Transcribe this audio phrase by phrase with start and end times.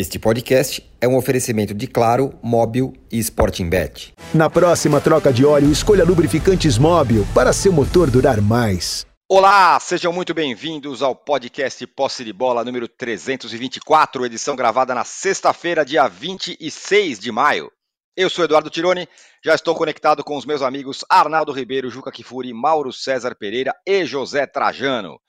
[0.00, 4.14] Este podcast é um oferecimento de Claro, Móbil e Sporting Bet.
[4.32, 9.06] Na próxima troca de óleo, escolha lubrificantes Móbil para seu motor durar mais.
[9.28, 15.84] Olá, sejam muito bem-vindos ao podcast Posse de Bola número 324, edição gravada na sexta-feira,
[15.84, 17.70] dia 26 de maio.
[18.16, 19.06] Eu sou Eduardo Tironi,
[19.44, 24.06] já estou conectado com os meus amigos Arnaldo Ribeiro, Juca Kifuri, Mauro César Pereira e
[24.06, 25.20] José Trajano.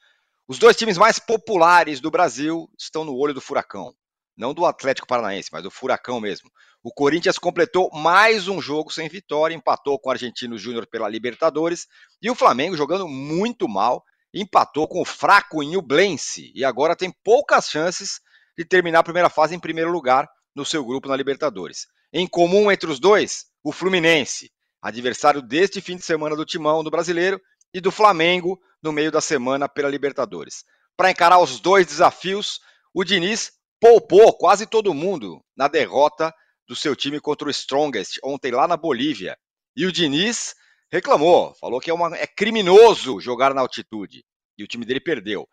[0.47, 3.93] Os dois times mais populares do Brasil estão no olho do furacão.
[4.41, 6.49] Não do Atlético Paranaense, mas do furacão mesmo.
[6.81, 11.87] O Corinthians completou mais um jogo sem vitória, empatou com o Argentino Júnior pela Libertadores,
[12.19, 17.69] e o Flamengo jogando muito mal, empatou com o fraco Nublense e agora tem poucas
[17.69, 18.19] chances
[18.57, 21.85] de terminar a primeira fase em primeiro lugar no seu grupo na Libertadores.
[22.11, 26.89] Em comum entre os dois, o Fluminense, adversário deste fim de semana do Timão do
[26.89, 27.39] Brasileiro,
[27.71, 30.65] e do Flamengo no meio da semana pela Libertadores.
[30.97, 32.59] Para encarar os dois desafios,
[32.91, 36.31] o Diniz poupou quase todo mundo na derrota
[36.67, 39.35] do seu time contra o Strongest ontem lá na Bolívia.
[39.75, 40.53] E o Diniz
[40.91, 44.23] reclamou, falou que é, uma, é criminoso jogar na altitude.
[44.55, 45.49] E o time dele perdeu.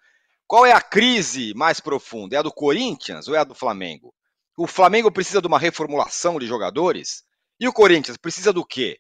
[0.47, 2.37] Qual é a crise mais profunda?
[2.37, 4.15] É a do Corinthians ou é a do Flamengo?
[4.59, 7.23] O Flamengo precisa de uma reformulação de jogadores?
[7.59, 8.99] E o Corinthians precisa do quê?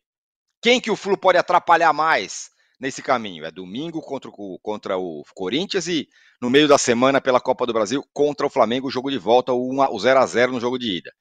[0.62, 3.44] Quem que o Flu pode atrapalhar mais nesse caminho?
[3.44, 6.08] É domingo contra o, contra o Corinthians e
[6.40, 9.52] no meio da semana pela Copa do Brasil contra o Flamengo, o jogo de volta,
[9.52, 11.12] o 0 a 0 no jogo de ida.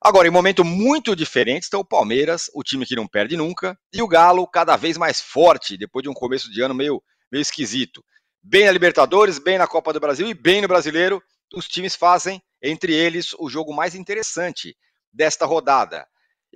[0.00, 4.02] Agora, em momento muito diferente, estão o Palmeiras, o time que não perde nunca, e
[4.02, 8.04] o Galo cada vez mais forte, depois de um começo de ano meio, meio esquisito.
[8.42, 11.22] Bem na Libertadores, bem na Copa do Brasil e bem no Brasileiro,
[11.54, 14.76] os times fazem entre eles o jogo mais interessante
[15.12, 16.06] desta rodada.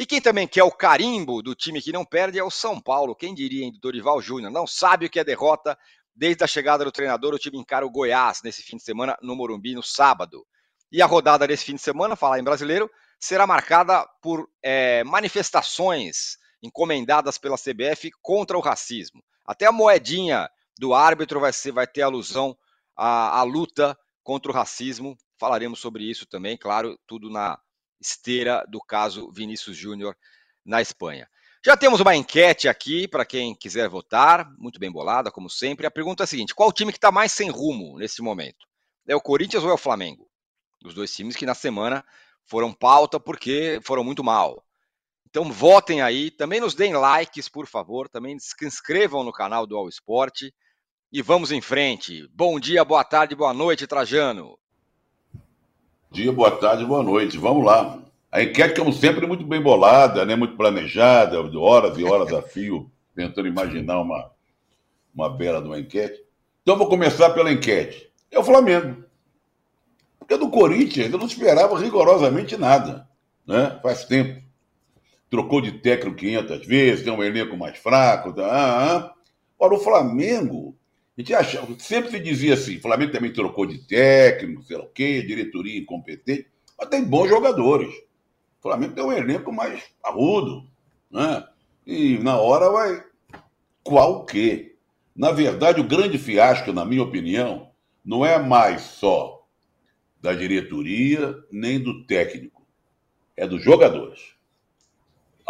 [0.01, 3.15] E quem também quer o carimbo do time que não perde é o São Paulo.
[3.15, 4.51] Quem diria, hein, Dorival Júnior?
[4.51, 5.79] Não sabe o que é derrota.
[6.17, 9.37] Desde a chegada do treinador, o time encara o Goiás nesse fim de semana no
[9.37, 10.47] Morumbi, no sábado.
[10.91, 16.39] E a rodada desse fim de semana, falar em brasileiro, será marcada por é, manifestações
[16.63, 19.23] encomendadas pela CBF contra o racismo.
[19.45, 22.57] Até a moedinha do árbitro vai, ser, vai ter alusão
[22.97, 27.59] à, à luta contra o racismo Falaremos sobre isso também, claro, tudo na
[28.01, 30.17] esteira do caso Vinícius Júnior
[30.65, 31.29] na Espanha.
[31.65, 35.87] Já temos uma enquete aqui para quem quiser votar, muito bem bolada, como sempre.
[35.87, 38.67] A pergunta é a seguinte: qual o time que está mais sem rumo nesse momento?
[39.07, 40.27] É o Corinthians ou é o Flamengo?
[40.83, 42.05] Os dois times que na semana
[42.47, 44.65] foram pauta porque foram muito mal.
[45.29, 49.77] Então votem aí, também nos deem likes, por favor, também se inscrevam no canal do
[49.77, 50.43] All Sport
[51.13, 52.27] e vamos em frente.
[52.29, 54.59] Bom dia, boa tarde, boa noite, Trajano.
[56.13, 57.39] Dia, boa tarde, boa noite.
[57.39, 58.03] Vamos lá.
[58.33, 60.35] A enquete, como sempre, muito bem bolada, né?
[60.35, 64.29] muito planejada, horas e horas a fio, tentando imaginar uma,
[65.15, 66.21] uma bela de uma enquete.
[66.63, 68.11] Então, vou começar pela enquete.
[68.29, 69.05] É o Flamengo.
[70.19, 73.09] Porque do Corinthians eu não esperava rigorosamente nada.
[73.47, 73.79] Né?
[73.81, 74.43] Faz tempo.
[75.31, 78.33] Trocou de técnico 500 vezes, tem um elenco mais fraco.
[78.33, 78.47] Tá?
[78.47, 79.15] Ah, ah.
[79.57, 80.77] Ora, o Flamengo
[81.21, 84.89] gente achava, sempre se dizia assim, o Flamengo também trocou de técnico, sei lá o
[84.89, 86.47] quê, diretoria incompetente,
[86.79, 87.95] mas tem bons jogadores.
[88.59, 90.69] O Flamengo tem um elenco mais agudo,
[91.11, 91.47] né?
[91.87, 93.05] E na hora vai
[93.83, 94.77] qual que?
[95.17, 97.71] Na verdade, o grande fiasco, na minha opinião,
[98.05, 99.47] não é mais só
[100.21, 102.67] da diretoria nem do técnico,
[103.37, 104.40] é dos jogadores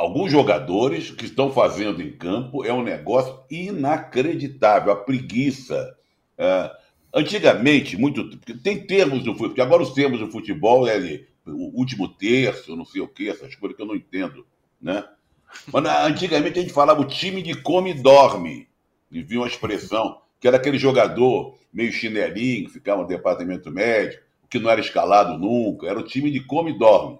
[0.00, 4.92] alguns jogadores que estão fazendo em campo é um negócio inacreditável.
[4.92, 5.94] A preguiça.
[6.38, 6.70] É,
[7.14, 8.38] antigamente, muito.
[8.62, 12.86] Tem termos do futebol, porque agora os termos do futebol é o último terço, não
[12.86, 14.46] sei o quê, essas coisas que eu não entendo.
[14.80, 15.04] Né?
[15.70, 18.68] Mas antigamente a gente falava o time de come e dorme.
[19.10, 24.22] E viu uma expressão, que era aquele jogador meio chinelinho, que ficava no departamento médico,
[24.48, 27.18] que não era escalado nunca, era o time de come e dorme.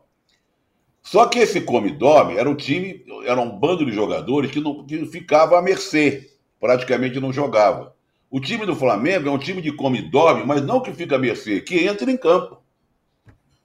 [1.02, 5.04] Só que esse come-dorme era um time, era um bando de jogadores que, não, que
[5.06, 6.30] ficava à mercê,
[6.60, 7.94] praticamente não jogava.
[8.30, 11.60] O time do Flamengo é um time de come-dorme, mas não que fica à mercê,
[11.60, 12.62] que entra em campo.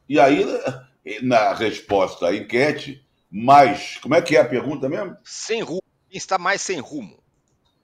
[0.07, 0.45] E aí,
[1.21, 3.97] na resposta à enquete, mais.
[3.97, 5.15] Como é que é a pergunta mesmo?
[5.23, 5.83] Sem rumo.
[6.09, 7.19] Quem está mais sem rumo?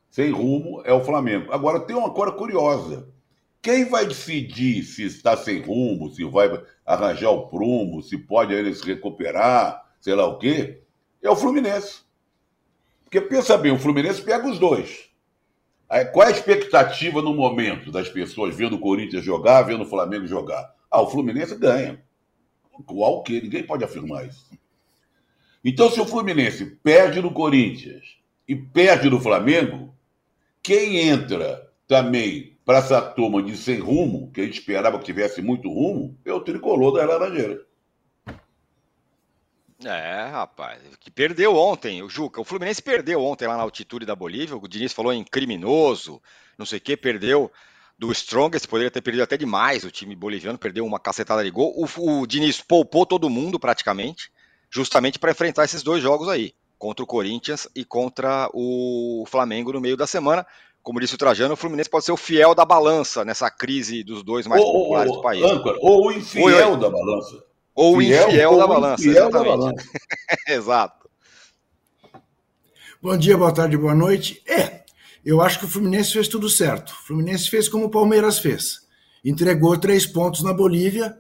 [0.10, 1.52] Sem rumo é o Flamengo.
[1.52, 3.08] Agora, tem uma coisa curiosa.
[3.62, 6.50] Quem vai decidir se está sem rumo, se vai
[6.86, 10.82] arranjar o prumo, se pode ele se recuperar, sei lá o quê,
[11.22, 12.02] é o Fluminense.
[13.04, 15.12] Porque pensa bem, o Fluminense pega os dois.
[15.88, 19.90] Aí, qual é a expectativa no momento das pessoas vendo o Corinthians jogar, vendo o
[19.90, 20.74] Flamengo jogar?
[20.90, 22.02] Ah, o Fluminense ganha.
[22.86, 23.42] Qual o quê?
[23.44, 24.50] Ninguém pode afirmar isso.
[25.64, 28.18] Então, se o Fluminense perde no Corinthians
[28.48, 29.94] e perde no Flamengo,
[30.64, 35.42] quem entra também para essa turma de sem rumo, que a gente esperava que tivesse
[35.42, 37.66] muito rumo, é o tricolor da Laranjeira.
[39.84, 42.40] É, rapaz, que perdeu ontem, o Juca.
[42.40, 44.56] O Fluminense perdeu ontem lá na altitude da Bolívia.
[44.56, 46.22] O Diniz falou em criminoso,
[46.58, 47.52] não sei o que, perdeu
[48.00, 49.84] do Strongest, poderia ter perdido até demais.
[49.84, 51.74] O time boliviano perdeu uma cacetada de gol.
[51.76, 54.32] O, o Diniz poupou todo mundo praticamente,
[54.70, 59.82] justamente para enfrentar esses dois jogos aí, contra o Corinthians e contra o Flamengo no
[59.82, 60.48] meio da semana.
[60.84, 64.24] Como disse o Trajano, o Fluminense pode ser o fiel da balança nessa crise dos
[64.24, 65.44] dois mais ou, populares do país.
[65.44, 66.80] Âncora, ou o infiel oi.
[66.80, 67.44] da balança.
[67.76, 69.08] Ou o infiel da balança.
[69.08, 69.86] Infiel da balança.
[70.48, 71.10] Exato.
[73.02, 74.42] Bom dia, boa tarde, boa noite.
[74.48, 74.82] É,
[75.24, 76.90] eu acho que o Fluminense fez tudo certo.
[76.92, 78.82] O Fluminense fez como o Palmeiras fez.
[79.24, 81.16] Entregou três pontos na Bolívia,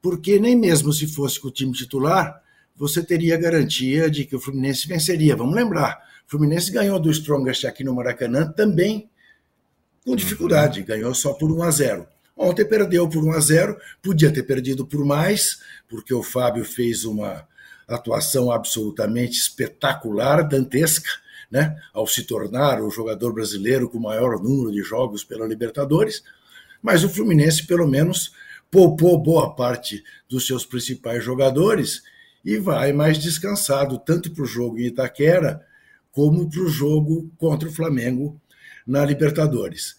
[0.00, 2.40] porque nem mesmo se fosse com o time titular,
[2.76, 5.36] você teria garantia de que o Fluminense venceria.
[5.36, 9.10] Vamos lembrar, Fluminense ganhou do Strongest aqui no Maracanã também
[10.04, 12.06] com dificuldade, ganhou só por 1 a 0.
[12.36, 17.04] Ontem perdeu por 1 a 0, podia ter perdido por mais, porque o Fábio fez
[17.04, 17.44] uma
[17.88, 21.10] atuação absolutamente espetacular, dantesca,
[21.50, 26.22] né, ao se tornar o jogador brasileiro com o maior número de jogos pela Libertadores,
[26.80, 28.32] mas o Fluminense pelo menos
[28.70, 32.04] poupou boa parte dos seus principais jogadores
[32.44, 35.68] e vai mais descansado tanto para o jogo em Itaquera
[36.12, 38.40] como para o jogo contra o Flamengo
[38.86, 39.96] na Libertadores.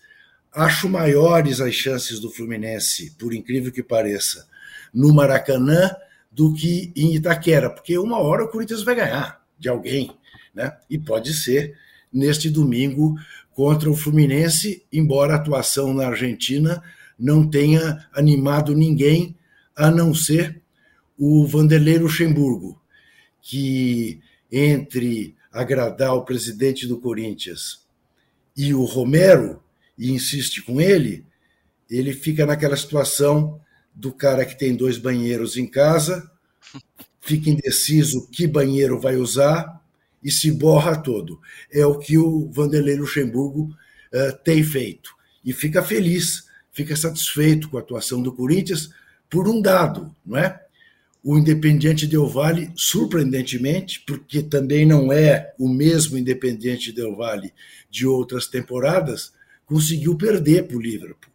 [0.53, 4.47] Acho maiores as chances do Fluminense, por incrível que pareça,
[4.93, 5.95] no Maracanã
[6.31, 10.11] do que em Itaquera, porque uma hora o Corinthians vai ganhar de alguém,
[10.53, 10.75] né?
[10.89, 11.77] E pode ser
[12.11, 13.15] neste domingo
[13.53, 16.81] contra o Fluminense, embora a atuação na Argentina
[17.17, 19.37] não tenha animado ninguém,
[19.75, 20.61] a não ser
[21.17, 22.81] o Vanderlei Luxemburgo,
[23.41, 24.19] que
[24.51, 27.81] entre agradar o presidente do Corinthians
[28.55, 29.61] e o Romero
[29.97, 31.25] e insiste com ele,
[31.89, 33.59] ele fica naquela situação
[33.93, 36.31] do cara que tem dois banheiros em casa,
[37.19, 39.81] fica indeciso que banheiro vai usar
[40.23, 41.39] e se borra todo.
[41.71, 43.63] É o que o Vanderlei Luxemburgo
[44.13, 45.13] uh, tem feito.
[45.43, 48.89] E fica feliz, fica satisfeito com a atuação do Corinthians
[49.29, 50.61] por um dado, não é?
[51.23, 57.53] O Independiente Del Valle, surpreendentemente, porque também não é o mesmo Independiente Del Valle
[57.89, 59.31] de outras temporadas,
[59.65, 61.31] conseguiu perder para o Liverpool.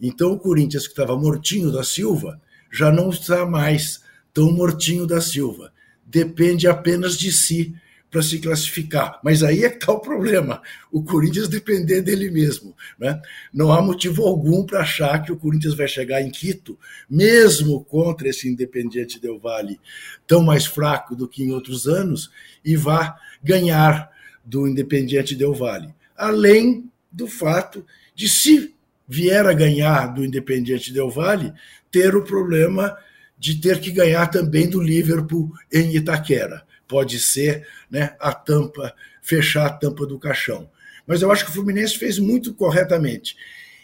[0.00, 2.40] Então o Corinthians, que estava mortinho da Silva,
[2.70, 4.00] já não está mais
[4.32, 5.72] tão mortinho da Silva.
[6.04, 7.74] Depende apenas de si
[8.16, 9.20] para se classificar.
[9.22, 10.62] Mas aí é que está o problema.
[10.90, 12.74] O Corinthians depender dele mesmo.
[12.98, 13.20] Né?
[13.52, 16.78] Não há motivo algum para achar que o Corinthians vai chegar em Quito,
[17.10, 19.78] mesmo contra esse Independiente Del Valle,
[20.26, 22.30] tão mais fraco do que em outros anos,
[22.64, 24.10] e vá ganhar
[24.42, 25.94] do Independiente Del Valle.
[26.16, 27.84] Além do fato
[28.14, 28.74] de, se
[29.06, 31.52] vier a ganhar do Independiente Del Valle,
[31.90, 32.96] ter o problema
[33.38, 36.65] de ter que ganhar também do Liverpool em Itaquera.
[36.88, 40.70] Pode ser né, a tampa, fechar a tampa do caixão.
[41.06, 43.36] Mas eu acho que o Fluminense fez muito corretamente.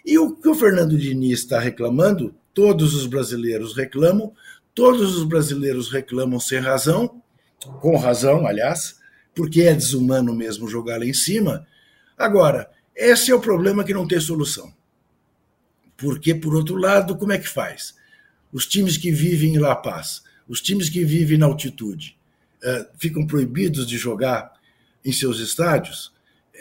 [0.05, 4.33] E o que o Fernando Diniz está reclamando, todos os brasileiros reclamam,
[4.75, 7.23] todos os brasileiros reclamam sem razão,
[7.81, 9.01] com razão, aliás,
[9.35, 11.67] porque é desumano mesmo jogar lá em cima.
[12.19, 14.73] Agora, esse é o problema que não tem solução.
[15.97, 17.95] Porque, por outro lado, como é que faz?
[18.53, 22.19] Os times que vivem em La Paz, os times que vivem na altitude,
[22.63, 24.53] uh, ficam proibidos de jogar
[25.05, 26.13] em seus estádios?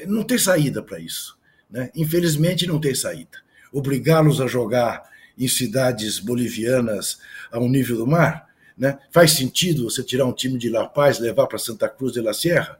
[0.07, 1.37] Não tem saída para isso.
[1.69, 1.89] Né?
[1.95, 3.37] Infelizmente, não tem saída.
[3.71, 7.19] Obrigá-los a jogar em cidades bolivianas
[7.51, 8.49] ao nível do mar?
[8.77, 8.97] Né?
[9.11, 12.33] Faz sentido você tirar um time de La Paz levar para Santa Cruz de la
[12.33, 12.79] Sierra?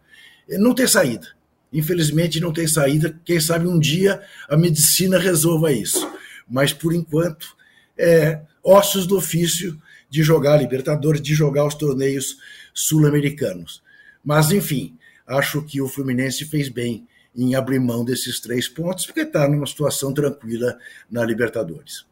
[0.49, 1.27] Não tem saída.
[1.71, 3.17] Infelizmente não tem saída.
[3.23, 6.09] Quem sabe um dia a medicina resolva isso.
[6.49, 7.55] Mas por enquanto
[7.97, 12.37] é ossos do ofício de jogar Libertadores, de jogar os torneios
[12.73, 13.81] sul-americanos.
[14.23, 14.97] Mas enfim,
[15.27, 19.65] acho que o Fluminense fez bem em abrir mão desses três pontos, porque está numa
[19.65, 20.77] situação tranquila
[21.09, 22.05] na Libertadores.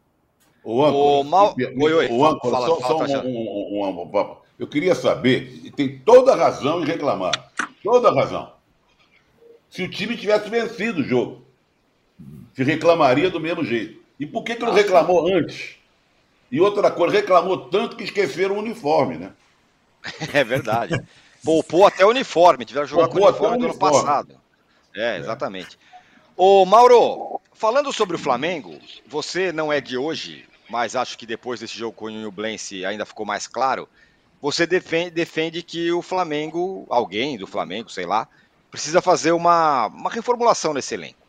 [0.63, 1.55] O Mal...
[1.57, 5.99] oi, oi, o fala, só, fala, só um, um, um, eu queria saber, e tem
[5.99, 7.31] toda a razão em reclamar,
[7.81, 8.59] toda a razão
[9.69, 11.45] se o time tivesse vencido o jogo.
[12.55, 13.99] Se reclamaria do mesmo jeito.
[14.19, 15.75] E por que, que não reclamou antes?
[16.51, 19.31] E outra coisa, reclamou tanto que esqueceram o uniforme, né?
[20.33, 20.99] É verdade.
[21.43, 24.35] Poupou até o uniforme, tiveram que jogar Poupou com o uniforme do ano passado.
[24.95, 25.77] É, exatamente.
[25.95, 25.99] É.
[26.35, 28.77] Ô, Mauro, falando sobre o Flamengo,
[29.07, 33.05] você não é de hoje, mas acho que depois desse jogo com o Nublense ainda
[33.05, 33.87] ficou mais claro.
[34.41, 38.27] Você defende, defende que o Flamengo, alguém do Flamengo, sei lá,
[38.71, 41.19] precisa fazer uma, uma reformulação nesse elenco.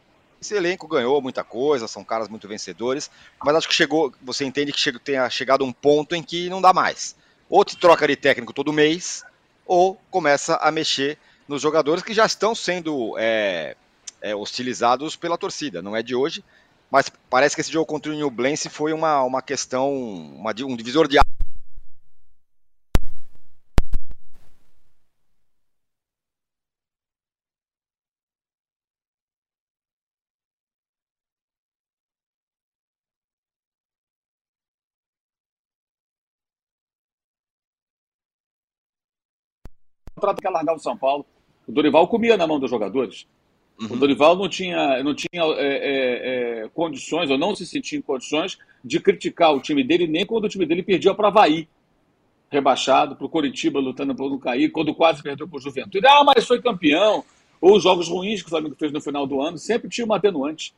[0.40, 3.10] esse elenco ganhou muita coisa, são caras muito vencedores,
[3.42, 6.60] mas acho que chegou, você entende que chega, tenha chegado um ponto em que não
[6.60, 7.16] dá mais.
[7.50, 9.24] Ou te troca de técnico todo mês,
[9.66, 13.76] ou começa a mexer nos jogadores que já estão sendo é,
[14.22, 15.82] é, hostilizados pela torcida.
[15.82, 16.44] Não é de hoje,
[16.88, 20.76] mas parece que esse jogo contra o New Blense foi uma, uma questão, uma, um
[20.76, 21.18] divisor de
[40.20, 41.24] contrato quer largar o São Paulo.
[41.66, 43.26] O Dorival comia na mão dos jogadores.
[43.80, 43.94] Uhum.
[43.94, 48.02] O Dorival não tinha, não tinha é, é, é, condições, ou não se sentia em
[48.02, 51.66] condições, de criticar o time dele, nem quando o time dele perdia para o Havaí,
[52.50, 56.06] rebaixado, para o Coritiba lutando para não cair, quando quase perdeu para o Juventude.
[56.06, 57.24] Ah, mas foi campeão.
[57.60, 60.16] Ou os jogos ruins que o Flamengo fez no final do ano, sempre tinha uma
[60.16, 60.74] atenuante.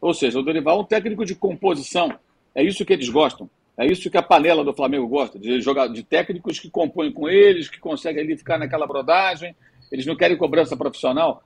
[0.00, 2.12] Ou seja, o Dorival é um técnico de composição.
[2.54, 3.48] É isso que eles gostam.
[3.78, 7.28] É isso que a panela do Flamengo gosta, de jogar de técnicos que compõem com
[7.28, 9.54] eles, que conseguem ali ficar naquela brodagem.
[9.92, 11.42] Eles não querem cobrança profissional.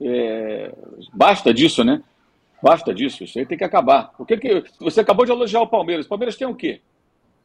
[0.00, 0.72] É,
[1.12, 2.02] basta disso, né?
[2.62, 3.24] Basta disso.
[3.24, 4.14] Isso aí tem que acabar.
[4.18, 6.06] O que, que você acabou de elogiar o Palmeiras?
[6.06, 6.80] O Palmeiras tem o quê?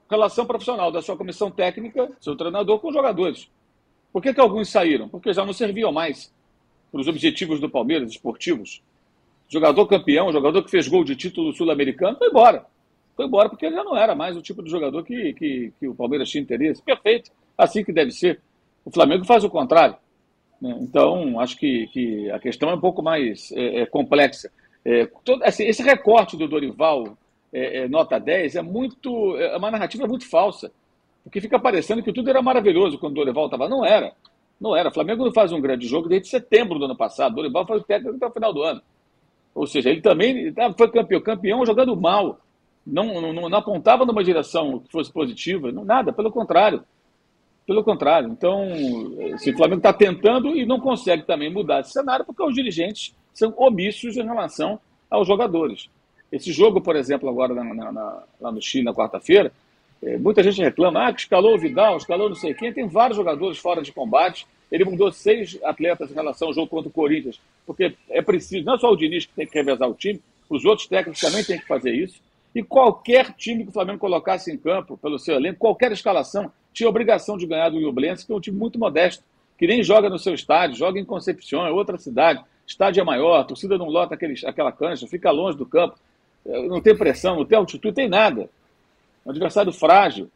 [0.09, 3.49] Relação profissional da sua comissão técnica, seu treinador com os jogadores.
[4.11, 5.09] Por que, que alguns saíram?
[5.09, 6.33] Porque já não serviam mais
[6.89, 8.81] para os objetivos do Palmeiras esportivos.
[9.49, 12.65] Jogador campeão, jogador que fez gol de título sul-americano, foi embora
[13.19, 15.87] foi embora porque ele já não era mais o tipo de jogador que, que, que
[15.89, 16.81] o Palmeiras tinha interesse.
[16.81, 18.39] Perfeito, assim que deve ser.
[18.85, 19.97] O Flamengo faz o contrário.
[20.61, 20.77] Né?
[20.79, 24.49] Então, acho que, que a questão é um pouco mais é, é, complexa.
[24.85, 27.17] É, todo, assim, esse recorte do Dorival,
[27.51, 29.35] é, é nota 10, é muito.
[29.35, 30.71] É uma narrativa muito falsa.
[31.21, 33.67] Porque fica parecendo que tudo era maravilhoso quando o Dorival estava.
[33.67, 34.13] Não era.
[34.61, 34.87] Não era.
[34.87, 37.33] O Flamengo não faz um grande jogo desde setembro do ano passado.
[37.33, 38.81] O Dorival faz o técnico até o final do ano.
[39.53, 42.39] Ou seja, ele também foi campeão, campeão jogando mal
[42.85, 46.83] não, não, não apontava numa direção que fosse positiva, não, nada, pelo contrário.
[47.65, 48.29] Pelo contrário.
[48.29, 48.67] Então,
[49.37, 53.13] se o Flamengo está tentando e não consegue também mudar esse cenário, porque os dirigentes
[53.33, 55.87] são omissos em relação aos jogadores.
[56.31, 59.51] Esse jogo, por exemplo, agora na, na, na, lá no Chile, na quarta-feira,
[60.01, 62.71] é, muita gente reclama ah, que escalou o Vidal, escalou não sei quem.
[62.71, 64.47] Tem vários jogadores fora de combate.
[64.71, 68.75] Ele mudou seis atletas em relação ao jogo contra o Corinthians, porque é preciso, não
[68.75, 71.59] é só o Diniz que tem que revezar o time, os outros técnicos também têm
[71.59, 72.21] que fazer isso.
[72.53, 76.89] E qualquer time que o Flamengo colocasse em campo, pelo seu elenco, qualquer escalação, tinha
[76.89, 79.23] obrigação de ganhar do Nublense, que é um time muito modesto,
[79.57, 83.39] que nem joga no seu estádio, joga em Concepción, é outra cidade, estádio é maior,
[83.39, 85.97] a torcida não lota aquele, aquela cancha, fica longe do campo,
[86.45, 88.49] é, não tem pressão, não tem altitude, tem nada.
[89.25, 90.29] Um adversário frágil.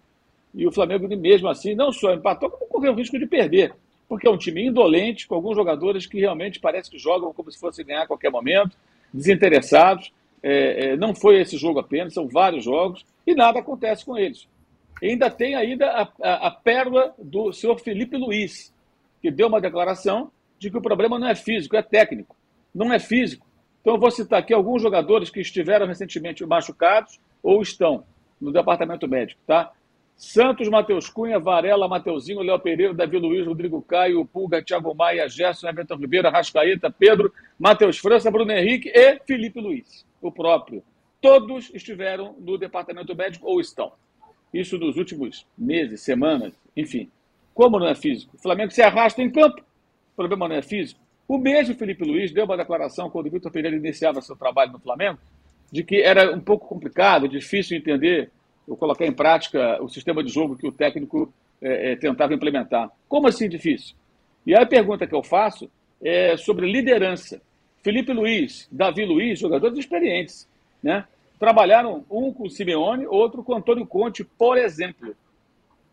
[0.54, 3.74] E o Flamengo, mesmo assim, não só empatou, como correu o risco de perder.
[4.08, 7.60] Porque é um time indolente, com alguns jogadores que realmente parece que jogam como se
[7.60, 8.78] fosse ganhar a qualquer momento,
[9.12, 10.12] desinteressados
[10.44, 14.48] é, é, não foi esse jogo apenas, são vários jogos, e nada acontece com eles.
[15.02, 18.74] E ainda tem ainda a, a, a pérola do senhor Felipe Luiz,
[19.22, 22.36] que deu uma declaração de que o problema não é físico, é técnico.
[22.76, 23.46] Não é físico.
[23.82, 28.06] Então, eu vou citar aqui alguns jogadores que estiveram recentemente machucados ou estão
[28.40, 29.72] no departamento médico, tá?
[30.16, 35.68] Santos, Matheus Cunha, Varela, Mateuzinho, Léo Pereira, Davi Luiz, Rodrigo Caio, Pulga, Thiago Maia, Gerson,
[35.68, 40.84] Everton Ribeiro, Rascaeta, Pedro, Matheus França, Bruno Henrique e Felipe Luiz o próprio.
[41.22, 43.92] Todos estiveram no departamento médico ou estão.
[44.54, 47.10] Isso nos últimos meses, semanas, enfim.
[47.54, 48.36] Como não é físico?
[48.36, 49.62] O Flamengo se arrasta em campo.
[49.62, 51.00] O problema não é físico.
[51.28, 54.80] O mesmo Felipe Luiz deu uma declaração quando o Vitor Pereira iniciava seu trabalho no
[54.80, 55.20] Flamengo,
[55.72, 58.30] de que era um pouco complicado, difícil entender
[58.68, 62.92] ou colocar em prática o sistema de jogo que o técnico é, é, tentava implementar.
[63.08, 63.96] Como assim difícil?
[64.46, 65.70] E a pergunta que eu faço
[66.02, 67.42] é sobre liderança.
[67.82, 70.48] Felipe Luiz, Davi Luiz, jogadores experientes,
[70.82, 71.06] né?
[71.40, 75.16] Trabalharam um com o Simeone, outro com o Antônio Conte, por exemplo.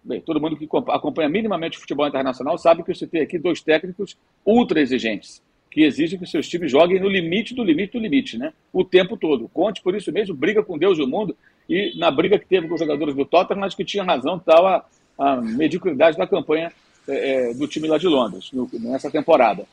[0.03, 3.61] Bem, todo mundo que acompanha minimamente o futebol internacional sabe que eu citei aqui dois
[3.61, 8.39] técnicos ultra exigentes, que exigem que seus times joguem no limite do limite do limite,
[8.39, 8.53] né?
[8.73, 9.45] O tempo todo.
[9.45, 11.37] O Conte, por isso mesmo, briga com Deus e o mundo,
[11.69, 14.67] e na briga que teve com os jogadores do Tottenham, acho que tinha razão, tal
[14.67, 14.85] a,
[15.19, 16.73] a mediocridade da campanha
[17.07, 19.64] é, do time lá de Londres, no, nessa temporada.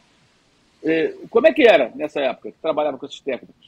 [0.84, 3.68] É, como é que era nessa época que trabalhava com esses técnicos?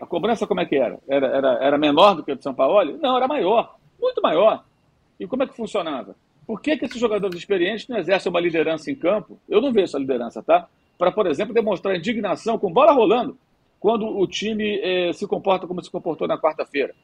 [0.00, 0.98] A cobrança como é que era?
[1.08, 2.98] Era, era, era menor do que a de São Paulo?
[3.00, 4.64] Não, era maior, muito maior.
[5.18, 6.14] E como é que funcionava?
[6.46, 9.38] Por que, que esses jogadores experientes não exercem uma liderança em campo?
[9.48, 10.68] Eu não vejo essa liderança, tá?
[10.98, 13.36] Para, por exemplo, demonstrar indignação com bola rolando
[13.80, 16.94] quando o time eh, se comporta como se comportou na quarta-feira.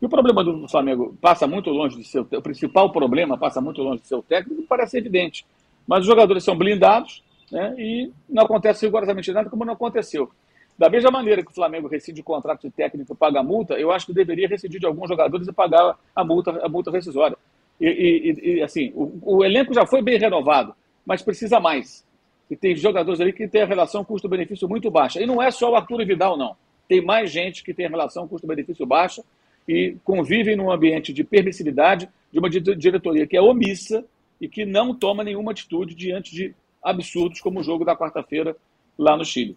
[0.00, 2.22] E o problema do Flamengo passa muito longe de seu.
[2.22, 5.46] O principal problema passa muito longe de seu técnico, parece evidente.
[5.86, 7.74] Mas os jogadores são blindados, né?
[7.78, 10.30] e não acontece rigorosamente nada como não aconteceu.
[10.78, 13.74] Da mesma maneira que o Flamengo rescinde o contrato de técnico e paga a multa,
[13.74, 17.36] eu acho que deveria rescindir de alguns jogadores e pagar a multa, a multa rescisória.
[17.80, 22.04] E, e, e assim, o, o, elenco já foi bem renovado, mas precisa mais.
[22.50, 25.20] E tem jogadores ali que têm a relação custo-benefício muito baixa.
[25.20, 26.56] E não é só o Arthur Vidal, não.
[26.88, 29.24] Tem mais gente que tem a relação custo-benefício baixa
[29.68, 34.04] e convivem num ambiente de permissividade de uma diretoria que é omissa
[34.40, 38.56] e que não toma nenhuma atitude diante de absurdos como o jogo da quarta-feira
[38.96, 39.56] lá no Chile.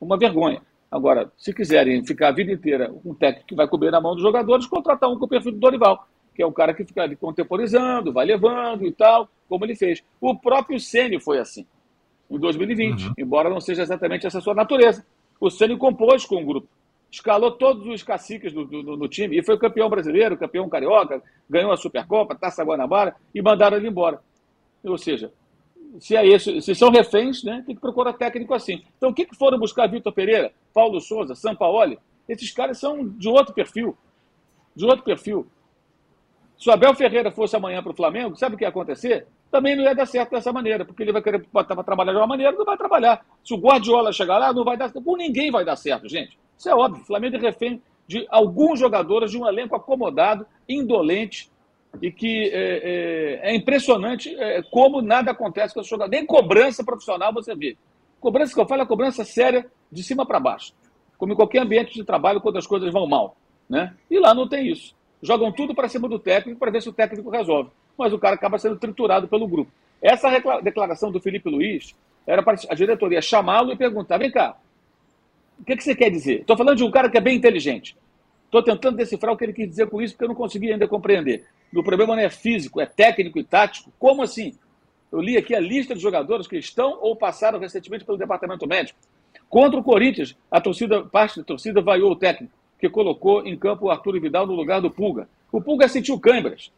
[0.00, 0.62] Uma vergonha.
[0.90, 4.14] Agora, se quiserem ficar a vida inteira com um técnico que vai cobrir na mão
[4.14, 7.02] dos jogadores, contratar um com o perfil do Dorival, que é o cara que fica
[7.02, 10.02] ali contemporizando, vai levando e tal, como ele fez.
[10.20, 11.66] O próprio Ceni foi assim,
[12.30, 13.12] em 2020, uhum.
[13.18, 15.04] embora não seja exatamente essa sua natureza.
[15.40, 16.68] O Ceni compôs com o grupo
[17.10, 21.72] escalou todos os caciques do, do, do, time e foi campeão brasileiro, campeão carioca, ganhou
[21.72, 24.20] a Supercopa, Taça Guanabara e mandaram ele embora.
[24.84, 25.32] Ou seja,
[25.98, 28.84] se é isso, se são reféns, né, tem que procurar técnico assim.
[28.96, 31.98] Então, o que, que foram buscar Vitor Pereira, Paulo Souza, Sampaoli?
[32.28, 33.96] Esses caras são de outro perfil.
[34.74, 35.46] De outro perfil.
[36.56, 39.26] Se o Abel Ferreira fosse amanhã para o Flamengo, sabe o que ia acontecer?
[39.50, 41.44] Também não ia dar certo dessa maneira, porque ele vai querer
[41.84, 43.24] trabalhar de uma maneira, não vai trabalhar.
[43.44, 45.02] Se o Guardiola chegar lá, não vai dar certo.
[45.02, 46.38] Com ninguém vai dar certo, gente.
[46.56, 47.02] Isso é óbvio.
[47.02, 51.50] O Flamengo é refém de alguns jogadores de um elenco acomodado, indolente,
[52.00, 56.18] e que é, é, é impressionante é, como nada acontece com os jogadores.
[56.18, 57.76] Nem cobrança profissional você vê.
[58.20, 60.72] Cobrança que eu falo é cobrança séria de cima para baixo.
[61.18, 63.36] Como em qualquer ambiente de trabalho quando as coisas vão mal.
[63.68, 63.94] Né?
[64.10, 64.94] E lá não tem isso.
[65.22, 67.70] Jogam tudo para cima do técnico para ver se o técnico resolve.
[67.96, 69.70] Mas o cara acaba sendo triturado pelo grupo.
[70.02, 70.30] Essa
[70.62, 71.94] declaração do Felipe Luiz
[72.26, 74.56] era para a diretoria chamá-lo e perguntar: vem cá,
[75.58, 76.40] o que, que você quer dizer?
[76.40, 77.96] Estou falando de um cara que é bem inteligente.
[78.46, 80.88] Estou tentando decifrar o que ele quis dizer com isso, porque eu não consegui ainda
[80.88, 81.44] compreender.
[81.74, 83.92] O problema não é físico, é técnico e tático.
[83.98, 84.54] Como assim?
[85.12, 88.98] Eu li aqui a lista de jogadores que estão ou passaram recentemente pelo departamento médico.
[89.48, 93.86] Contra o Corinthians, a torcida, parte da torcida vaiou o técnico, que colocou em campo
[93.86, 95.28] o Arthur Vidal no lugar do Pulga.
[95.52, 96.72] O Pulga sentiu câimbras.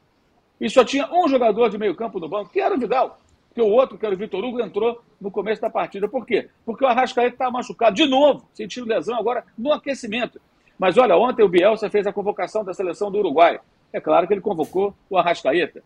[0.63, 3.19] E só tinha um jogador de meio campo no banco, que era o Vidal.
[3.49, 6.07] Porque o outro, que era o Vitor Hugo, entrou no começo da partida.
[6.07, 6.49] Por quê?
[6.65, 10.41] Porque o Arrascaeta estava machucado de novo, sentindo lesão agora no aquecimento.
[10.79, 13.59] Mas olha, ontem o Bielsa fez a convocação da seleção do Uruguai.
[13.93, 15.83] É claro que ele convocou o Arrascaeta.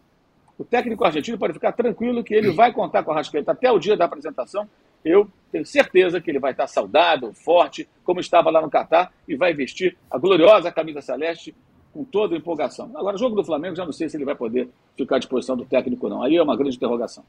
[0.58, 3.78] O técnico argentino pode ficar tranquilo que ele vai contar com o Arrascaeta até o
[3.78, 4.68] dia da apresentação.
[5.02, 9.36] Eu tenho certeza que ele vai estar saudável, forte, como estava lá no Catar, e
[9.36, 11.54] vai vestir a gloriosa camisa celeste
[11.96, 12.90] com toda a empolgação.
[12.94, 15.56] Agora, o jogo do Flamengo, já não sei se ele vai poder ficar à disposição
[15.56, 16.22] do técnico, não.
[16.22, 17.24] Aí é uma grande interrogação.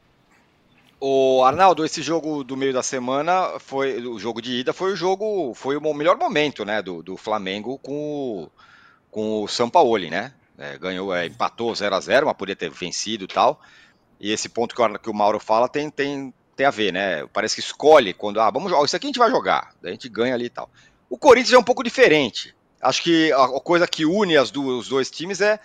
[1.00, 4.96] O Arnaldo, esse jogo do meio da semana foi o jogo de ida foi o
[4.96, 8.50] jogo foi o melhor momento, né, do, do Flamengo com o,
[9.10, 10.32] com o Sampaoli, né?
[10.58, 13.60] É, ganhou, é, empatou 0 a 0, mas poderia ter vencido e tal.
[14.20, 17.24] E esse ponto que o, que o Mauro fala tem, tem, tem a ver, né?
[17.28, 20.08] Parece que escolhe quando ah, vamos jogar, isso aqui a gente vai jogar, a gente
[20.08, 20.68] ganha ali e tal.
[21.08, 22.57] O Corinthians é um pouco diferente.
[22.80, 25.58] Acho que a coisa que une as duas, os dois times é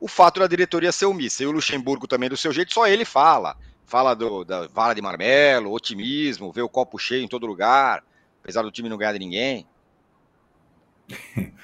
[0.00, 1.42] o fato da diretoria ser omissa.
[1.42, 5.00] E o Luxemburgo também do seu jeito, só ele fala fala do, da vara de
[5.00, 8.02] marmelo, otimismo, vê o copo cheio em todo lugar,
[8.42, 9.66] apesar do time não ganhar de ninguém.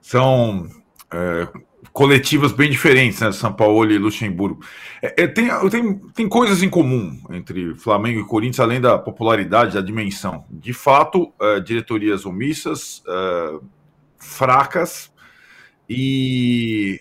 [0.00, 0.68] São
[1.12, 1.48] é,
[1.92, 3.30] coletivas bem diferentes, né?
[3.32, 4.64] São Paulo e Luxemburgo.
[5.02, 9.74] É, é, tem, tem, tem coisas em comum entre Flamengo e Corinthians, além da popularidade,
[9.74, 10.46] da dimensão.
[10.48, 13.58] De fato, é, diretorias omissas, é,
[14.26, 15.12] fracas
[15.88, 17.00] e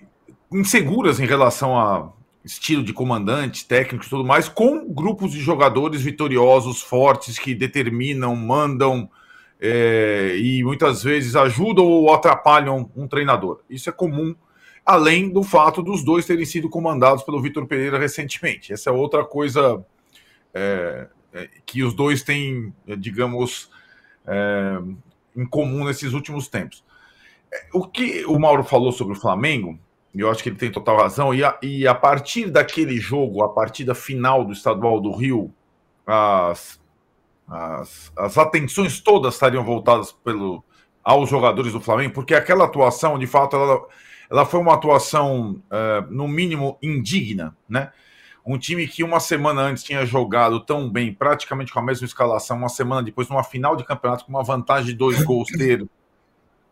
[0.51, 6.01] inseguras em relação a estilo de comandante, técnicos e tudo mais, com grupos de jogadores
[6.01, 9.09] vitoriosos, fortes, que determinam, mandam
[9.59, 13.61] é, e muitas vezes ajudam ou atrapalham um treinador.
[13.67, 14.35] Isso é comum,
[14.85, 18.71] além do fato dos dois terem sido comandados pelo Vitor Pereira recentemente.
[18.71, 19.83] Essa é outra coisa
[20.53, 23.71] é, é, que os dois têm, digamos,
[24.27, 24.77] é,
[25.35, 26.84] em comum nesses últimos tempos.
[27.73, 29.79] O que o Mauro falou sobre o Flamengo
[30.17, 31.33] eu acho que ele tem total razão.
[31.33, 35.53] E a, e a partir daquele jogo, a partida final do Estadual do Rio,
[36.07, 36.79] as,
[37.47, 40.63] as, as atenções todas estariam voltadas pelo,
[41.03, 43.85] aos jogadores do Flamengo, porque aquela atuação, de fato, ela,
[44.29, 47.91] ela foi uma atuação, uh, no mínimo, indigna, né?
[48.47, 52.55] Um time que uma semana antes tinha jogado tão bem, praticamente com a mesma escalação,
[52.55, 55.83] uma semana depois, numa final de campeonato, com uma vantagem de dois gols ter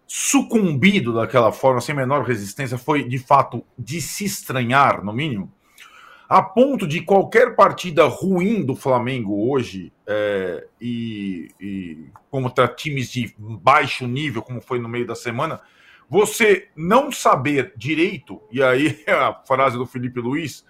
[0.07, 5.51] sucumbido daquela forma, sem menor resistência, foi de fato de se estranhar, no mínimo,
[6.27, 13.35] a ponto de qualquer partida ruim do Flamengo hoje, é, e, e contra times de
[13.37, 15.61] baixo nível, como foi no meio da semana,
[16.09, 20.65] você não saber direito, e aí é a frase do Felipe Luiz,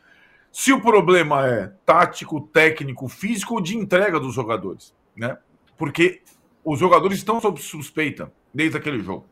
[0.52, 5.38] se o problema é tático, técnico, físico ou de entrega dos jogadores, né?
[5.76, 6.22] Porque
[6.64, 9.26] os jogadores estão sob suspeita desde aquele jogo.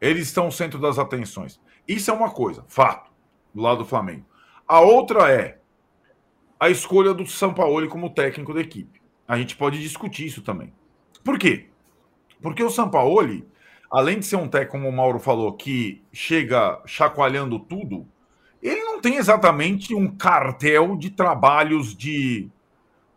[0.00, 1.60] Eles estão no centro das atenções.
[1.86, 3.10] Isso é uma coisa, fato,
[3.54, 4.24] do lado do Flamengo.
[4.66, 5.58] A outra é
[6.58, 9.00] a escolha do Sampaoli como técnico da equipe.
[9.28, 10.72] A gente pode discutir isso também.
[11.22, 11.68] Por quê?
[12.40, 13.46] Porque o Sampaoli,
[13.90, 18.06] além de ser um técnico, como o Mauro falou, que chega chacoalhando tudo,
[18.62, 22.48] ele não tem exatamente um cartel de trabalhos de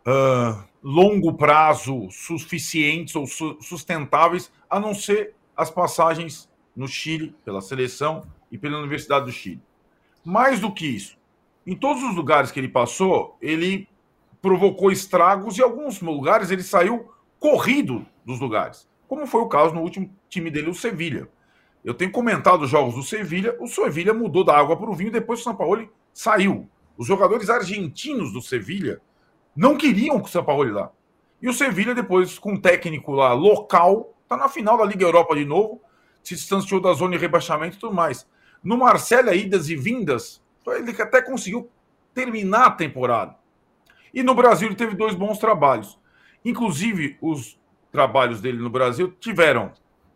[0.06, 7.60] uh, longo prazo suficientes ou su sustentáveis, a não ser as passagens no Chile, pela
[7.60, 9.60] seleção e pela Universidade do Chile.
[10.24, 11.18] Mais do que isso,
[11.66, 13.86] em todos os lugares que ele passou, ele
[14.40, 19.74] provocou estragos e em alguns lugares ele saiu corrido dos lugares, como foi o caso
[19.74, 21.28] no último time dele, o Sevilha.
[21.84, 25.12] Eu tenho comentado os jogos do Sevilha, o Sevilha mudou da água para o vinho
[25.12, 26.68] depois que o Sampaoli saiu.
[26.96, 29.00] Os jogadores argentinos do Sevilha
[29.54, 30.90] não queriam que o Sampaoli lá.
[31.42, 35.34] E o Sevilha depois com um técnico lá local, está na final da Liga Europa
[35.34, 35.82] de novo,
[36.22, 38.28] se distanciou da zona de rebaixamento e tudo mais.
[38.62, 41.68] No Marcelo, idas e vindas, ele até conseguiu
[42.14, 43.34] terminar a temporada.
[44.14, 45.98] E no Brasil ele teve dois bons trabalhos.
[46.44, 47.58] Inclusive, os
[47.90, 49.72] trabalhos dele no Brasil tiveram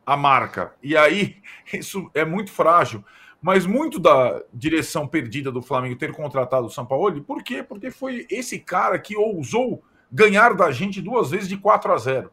[0.06, 0.74] a marca.
[0.80, 1.42] E aí,
[1.74, 3.04] isso é muito frágil.
[3.42, 7.62] Mas muito da direção perdida do Flamengo ter contratado o Sampaoli, por quê?
[7.62, 12.30] Porque foi esse cara que ousou ganhar da gente duas vezes de 4 a 0.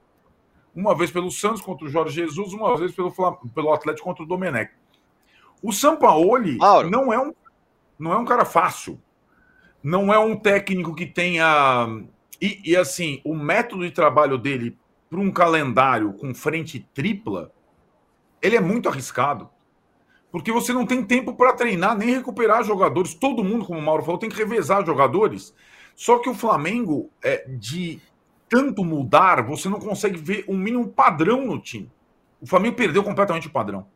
[0.75, 3.11] Uma vez pelo Santos contra o Jorge Jesus, uma vez pelo,
[3.53, 4.71] pelo Atlético contra o Domenech.
[5.61, 6.57] O Sampaoli
[6.89, 7.33] não é um
[8.01, 8.99] não é um cara fácil.
[9.83, 12.03] Não é um técnico que tenha.
[12.41, 14.75] E, e assim, o método de trabalho dele
[15.07, 17.51] para um calendário com frente tripla,
[18.41, 19.47] ele é muito arriscado.
[20.31, 23.13] Porque você não tem tempo para treinar nem recuperar jogadores.
[23.13, 25.53] Todo mundo, como o Mauro falou, tem que revezar jogadores.
[25.95, 27.99] Só que o Flamengo, é, de
[28.51, 31.89] tanto mudar, você não consegue ver um mínimo padrão no time.
[32.41, 33.87] O Flamengo perdeu completamente o padrão.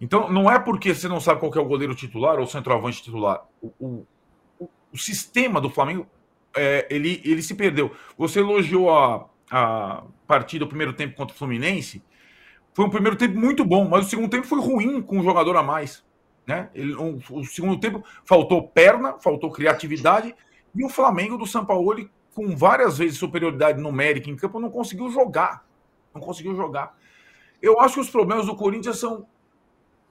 [0.00, 3.02] Então, não é porque você não sabe qual é o goleiro titular ou o centroavante
[3.02, 3.44] titular.
[3.60, 4.06] O, o,
[4.92, 6.06] o, sistema do Flamengo,
[6.56, 7.90] é, ele, ele se perdeu.
[8.16, 12.00] Você elogiou a, a partida, o primeiro tempo contra o Fluminense.
[12.72, 15.56] Foi um primeiro tempo muito bom, mas o segundo tempo foi ruim com um jogador
[15.56, 16.04] a mais.
[16.46, 16.70] Né?
[16.76, 20.32] Ele, um, o segundo tempo faltou perna, faltou criatividade,
[20.72, 25.08] e o Flamengo do São Paulo, com várias vezes superioridade numérica em campo, não conseguiu
[25.10, 25.64] jogar.
[26.12, 26.96] Não conseguiu jogar.
[27.62, 29.26] Eu acho que os problemas do Corinthians são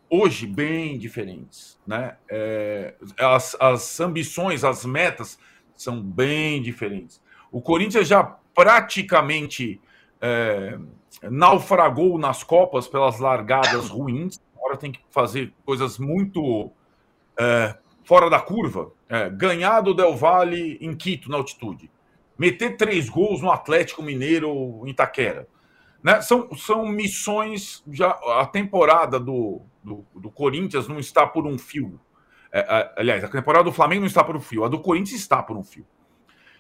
[0.10, 1.80] hoje bem diferentes.
[1.86, 2.18] Né?
[2.30, 5.38] É, as, as ambições, as metas
[5.76, 7.22] são bem diferentes.
[7.52, 9.82] O Corinthians já praticamente
[10.22, 10.78] é,
[11.24, 14.40] naufragou nas Copas pelas largadas ruins.
[14.56, 16.72] Agora tem que fazer coisas muito
[17.38, 18.92] é, fora da curva.
[19.10, 21.92] É, ganhar do Del Valle em Quito, na altitude.
[22.38, 25.48] Meter três gols no Atlético Mineiro em Itaquera.
[26.02, 26.22] Né?
[26.22, 27.84] São, são missões.
[27.92, 32.00] já A temporada do, do, do Corinthians não está por um fio.
[32.52, 35.20] É, a, aliás, a temporada do Flamengo não está por um fio, a do Corinthians
[35.20, 35.86] está por um fio.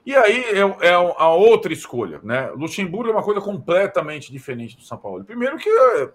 [0.05, 2.49] E aí é, é a outra escolha, né?
[2.51, 5.23] Luxemburgo é uma coisa completamente diferente do São Paulo.
[5.23, 6.09] Primeiro que é,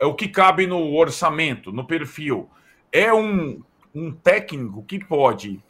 [0.00, 2.48] é o que cabe no orçamento, no perfil.
[2.92, 3.60] É um,
[3.92, 5.60] um técnico que pode,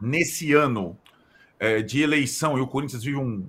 [0.00, 0.98] nesse ano
[1.62, 3.46] é, de eleição, e o Corinthians vive um,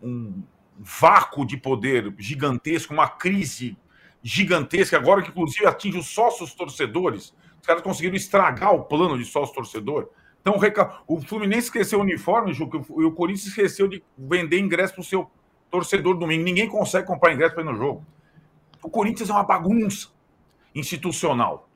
[0.00, 0.40] um
[0.78, 3.76] vácuo de poder gigantesco, uma crise
[4.22, 7.34] gigantesca, agora que inclusive atinge os sócios torcedores.
[7.60, 10.10] Os caras conseguiram estragar o plano de sócio torcedor.
[10.40, 10.54] Então,
[11.08, 15.04] o Fluminense esqueceu o uniforme, Ju, e o Corinthians esqueceu de vender ingresso para o
[15.04, 15.28] seu
[15.68, 16.44] torcedor domingo.
[16.44, 18.06] Ninguém consegue comprar ingresso para ir no jogo.
[18.80, 20.06] O Corinthians é uma bagunça
[20.72, 21.68] institucional.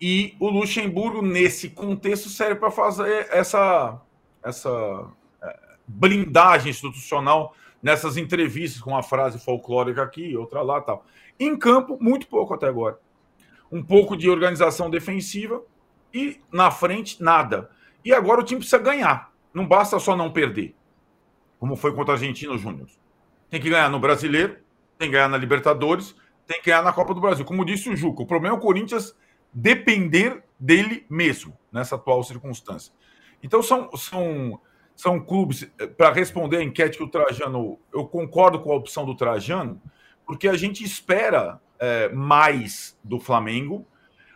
[0.00, 4.02] E o Luxemburgo, nesse contexto, serve para fazer essa,
[4.44, 5.08] essa
[5.42, 11.04] é, blindagem institucional nessas entrevistas com uma frase folclórica aqui, outra lá tal.
[11.38, 12.98] Em campo, muito pouco até agora.
[13.72, 15.62] Um pouco de organização defensiva
[16.12, 17.70] e na frente, nada.
[18.04, 19.32] E agora o time precisa ganhar.
[19.52, 20.74] Não basta só não perder,
[21.58, 22.88] como foi contra a Argentina Júnior.
[23.50, 24.58] Tem que ganhar no Brasileiro,
[24.98, 26.14] tem que ganhar na Libertadores,
[26.46, 27.44] tem que ganhar na Copa do Brasil.
[27.44, 29.16] Como disse o Juca, o problema é o Corinthians
[29.52, 32.92] depender dele mesmo nessa atual circunstância.
[33.44, 34.58] Então são, são,
[34.96, 39.04] são clubes, eh, para responder a enquete que o Trajano, eu concordo com a opção
[39.04, 39.80] do Trajano,
[40.26, 43.86] porque a gente espera é, mais do Flamengo.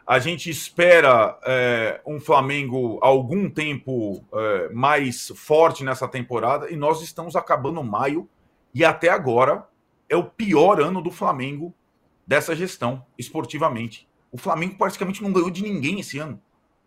[0.07, 7.01] A gente espera é, um Flamengo algum tempo é, mais forte nessa temporada e nós
[7.03, 8.29] estamos acabando maio
[8.75, 9.67] e até agora
[10.07, 11.75] é o pior ano do Flamengo
[12.27, 14.07] dessa gestão esportivamente.
[14.31, 16.39] O Flamengo praticamente não ganhou de ninguém esse ano.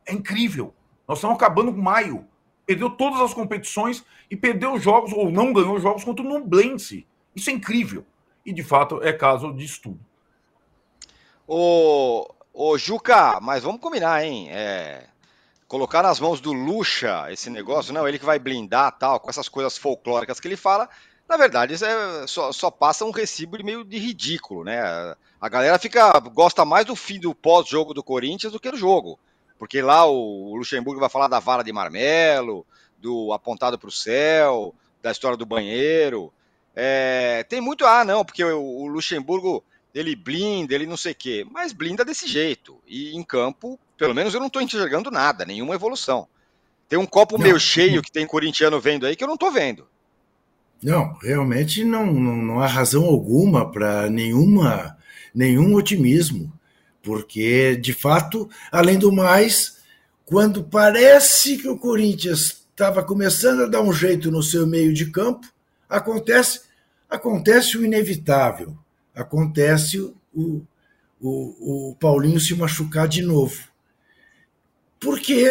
[0.06, 0.76] É incrível.
[1.12, 2.26] Nós estamos acabando com maio.
[2.66, 7.06] Perdeu todas as competições e perdeu jogos ou não ganhou jogos contra o Nublense.
[7.36, 8.06] Isso é incrível.
[8.46, 10.00] e de fato é caso de estudo.
[11.46, 14.48] Ô, ô Juca, mas vamos combinar, hein?
[14.52, 15.04] É,
[15.68, 19.50] colocar nas mãos do Lucha esse negócio, não, ele que vai blindar tal, com essas
[19.50, 20.88] coisas folclóricas que ele fala,
[21.28, 24.80] na verdade, isso é, só, só passa um recibo meio de ridículo, né?
[25.42, 29.20] A galera fica gosta mais do fim do pós-jogo do Corinthians do que do jogo.
[29.62, 32.66] Porque lá o Luxemburgo vai falar da vara de marmelo,
[32.98, 36.34] do apontado para o céu, da história do banheiro.
[36.76, 41.16] É, tem muito, ah, não, porque o, o Luxemburgo ele blinda, ele não sei o
[41.16, 42.80] quê, mas blinda desse jeito.
[42.88, 46.28] E em campo, pelo menos eu não estou enxergando nada, nenhuma evolução.
[46.90, 47.44] Tem um copo não.
[47.44, 49.88] meio cheio que tem corintiano vendo aí que eu não estou vendo.
[50.82, 54.98] Não, realmente não, não, não há razão alguma para nenhuma
[55.36, 56.52] nenhum otimismo,
[57.02, 59.78] porque de fato, além do mais,
[60.26, 65.12] quando parece que o Corinthians estava começando a dar um jeito no seu meio de
[65.12, 65.48] campo,
[65.90, 66.62] acontece
[67.10, 68.78] acontece o inevitável,
[69.14, 70.62] acontece o,
[71.20, 73.62] o, o Paulinho se machucar de novo.
[74.98, 75.46] Porque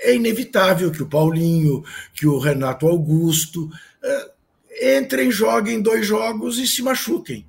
[0.00, 3.70] é inevitável que o Paulinho, que o Renato Augusto
[4.02, 7.46] é, entrem, joguem dois jogos e se machuquem.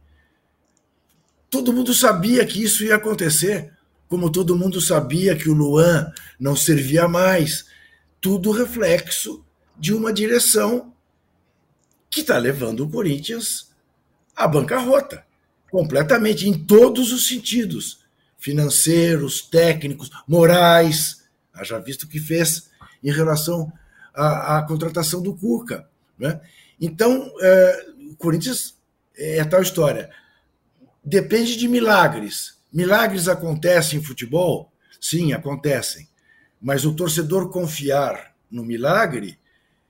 [1.50, 3.72] Todo mundo sabia que isso ia acontecer,
[4.08, 7.66] como todo mundo sabia que o Luan não servia mais.
[8.20, 9.46] Tudo reflexo
[9.78, 10.94] de uma direção
[12.10, 13.72] que está levando o Corinthians
[14.36, 15.26] à bancarrota,
[15.70, 18.00] completamente, em todos os sentidos
[18.38, 21.28] financeiros, técnicos, morais.
[21.54, 22.70] Haja visto o que fez
[23.04, 23.72] em relação
[24.14, 25.88] à, à contratação do Cuca.
[26.18, 26.40] Né?
[26.80, 28.76] Então, é, o Corinthians
[29.16, 30.10] é tal história.
[31.10, 32.58] Depende de milagres.
[32.70, 34.74] Milagres acontecem em futebol?
[35.00, 36.06] Sim, acontecem.
[36.62, 39.40] Mas o torcedor confiar no milagre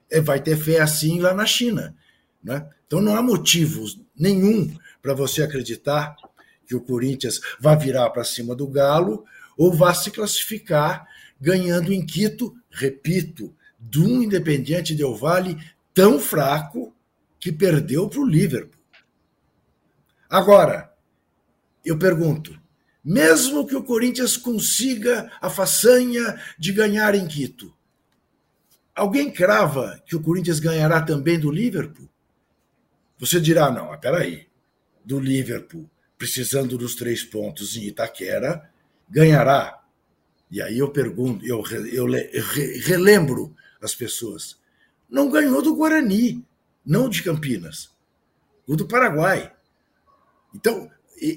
[0.08, 1.96] é, vai ter fé assim lá na China.
[2.40, 2.64] Né?
[2.86, 6.14] Então não há motivos nenhum para você acreditar
[6.64, 9.24] que o Corinthians vai virar para cima do Galo
[9.56, 11.04] ou vá se classificar
[11.40, 15.58] ganhando em Quito, repito, de um Independiente Del Vale
[15.92, 16.94] tão fraco
[17.40, 18.80] que perdeu para o Liverpool.
[20.30, 20.87] Agora,
[21.84, 22.58] eu pergunto,
[23.04, 27.74] mesmo que o Corinthians consiga a façanha de ganhar em Quito,
[28.94, 32.08] alguém crava que o Corinthians ganhará também do Liverpool?
[33.18, 34.46] Você dirá, não, aí,
[35.04, 38.70] do Liverpool, precisando dos três pontos em Itaquera,
[39.08, 39.82] ganhará.
[40.50, 42.44] E aí eu pergunto, eu, eu, eu
[42.84, 44.58] relembro as pessoas.
[45.08, 46.44] Não ganhou do Guarani,
[46.84, 47.90] não de Campinas,
[48.66, 49.52] o do Paraguai.
[50.54, 50.90] Então,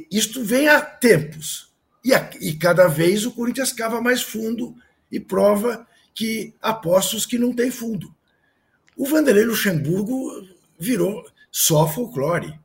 [0.09, 1.71] isto vem há tempos.
[2.03, 4.75] E, a, e cada vez o Corinthians cava mais fundo
[5.11, 8.13] e prova que apostos que não tem fundo.
[8.95, 10.47] O Vanderlei Luxemburgo
[10.79, 12.59] virou só folclore.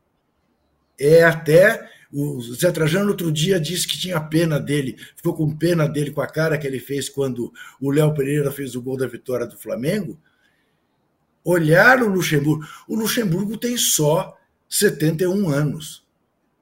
[0.98, 1.90] É até.
[2.12, 6.20] O Zé Trajano outro dia disse que tinha pena dele, ficou com pena dele com
[6.20, 9.58] a cara que ele fez quando o Léo Pereira fez o gol da vitória do
[9.58, 10.18] Flamengo.
[11.44, 12.66] Olhar o Luxemburgo.
[12.88, 16.05] O Luxemburgo tem só 71 anos.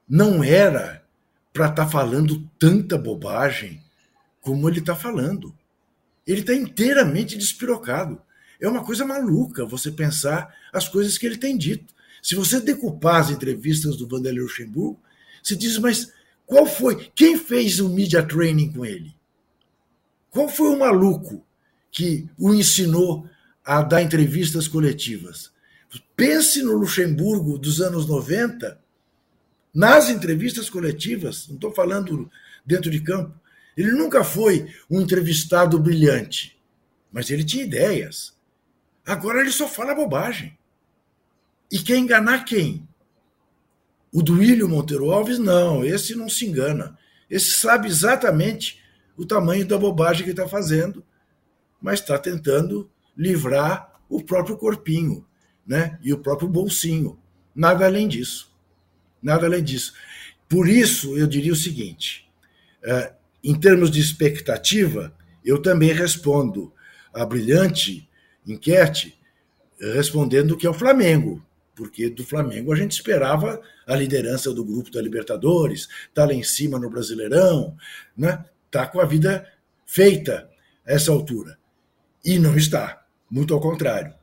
[0.07, 1.03] Não era
[1.51, 3.81] para estar tá falando tanta bobagem
[4.41, 5.55] como ele está falando.
[6.25, 8.21] Ele está inteiramente despirocado.
[8.59, 11.93] É uma coisa maluca você pensar as coisas que ele tem dito.
[12.21, 14.99] Se você decupar as entrevistas do Vanderlei Luxemburgo,
[15.41, 16.11] você diz, mas
[16.45, 17.11] qual foi?
[17.15, 19.15] Quem fez o media training com ele?
[20.29, 21.45] Qual foi o maluco
[21.91, 23.27] que o ensinou
[23.63, 25.51] a dar entrevistas coletivas?
[26.15, 28.79] Pense no Luxemburgo dos anos 90,
[29.75, 32.31] nas entrevistas coletivas, não estou falando
[32.65, 33.37] dentro de campo.
[33.75, 36.57] Ele nunca foi um entrevistado brilhante,
[37.11, 38.33] mas ele tinha ideias.
[39.05, 40.57] Agora ele só fala bobagem.
[41.69, 42.87] E quer enganar quem?
[44.13, 46.97] O Duílio Monteiro Alves, não, esse não se engana.
[47.29, 48.81] Esse sabe exatamente
[49.17, 51.03] o tamanho da bobagem que está fazendo,
[51.81, 55.27] mas está tentando livrar o próprio corpinho
[55.67, 55.99] né?
[56.01, 57.19] e o próprio bolsinho.
[57.53, 58.54] Nada além disso.
[59.25, 59.93] Nada além disso.
[60.47, 62.29] Por isso, eu diria o seguinte:
[62.83, 66.71] é, em termos de expectativa, eu também respondo
[67.13, 68.07] a brilhante
[68.45, 69.17] enquete
[69.77, 74.89] respondendo que é o Flamengo porque do Flamengo a gente esperava a liderança do grupo
[74.89, 77.75] da Libertadores, tá lá em cima no Brasileirão,
[78.17, 78.43] né?
[78.71, 79.45] Tá com a vida
[79.85, 80.49] feita
[80.87, 81.57] a essa altura.
[82.23, 84.13] E não está, muito ao contrário.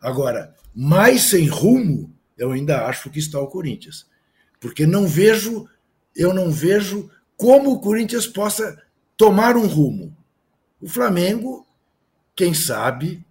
[0.00, 4.06] Agora, mais sem rumo, eu ainda acho que está o Corinthians.
[4.60, 5.68] Porque não vejo,
[6.14, 8.82] eu não vejo como o Corinthians possa
[9.16, 10.16] tomar um rumo.
[10.80, 11.66] O Flamengo,
[12.34, 13.24] quem sabe,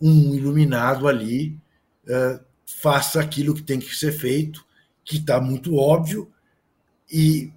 [0.00, 1.58] um iluminado ali,
[2.06, 4.64] uh, faça aquilo que tem que ser feito,
[5.04, 6.30] que está muito óbvio
[7.10, 7.52] e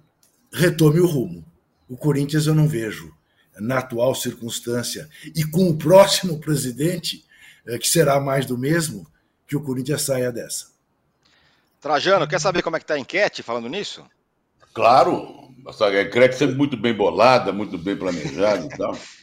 [0.52, 1.44] retome o rumo.
[1.88, 3.14] O Corinthians eu não vejo,
[3.58, 7.24] na atual circunstância, e com o próximo presidente,
[7.66, 9.06] eh, que será mais do mesmo,
[9.46, 10.66] que o Corinthians saia dessa.
[11.80, 14.04] Trajano, quer saber como é que está a enquete falando nisso?
[14.74, 18.96] Claro, a enquete sempre muito bem bolada, muito bem planejada e tal.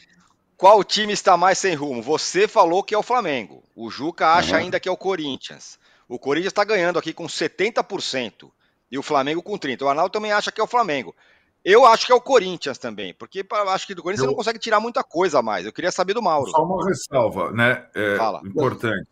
[0.56, 2.02] Qual time está mais sem rumo?
[2.02, 3.62] Você falou que é o Flamengo.
[3.74, 4.62] O Juca acha uhum.
[4.62, 5.78] ainda que é o Corinthians.
[6.08, 8.50] O Corinthians está ganhando aqui com 70%
[8.90, 9.82] e o Flamengo com 30%.
[9.82, 11.14] O Arnaldo também acha que é o Flamengo.
[11.62, 14.30] Eu acho que é o Corinthians também, porque acho que do Corinthians eu...
[14.30, 15.66] não consegue tirar muita coisa a mais.
[15.66, 16.50] Eu queria saber do Mauro.
[16.50, 17.84] Só uma ressalva, né?
[17.94, 18.40] É, Fala.
[18.44, 19.08] Importante.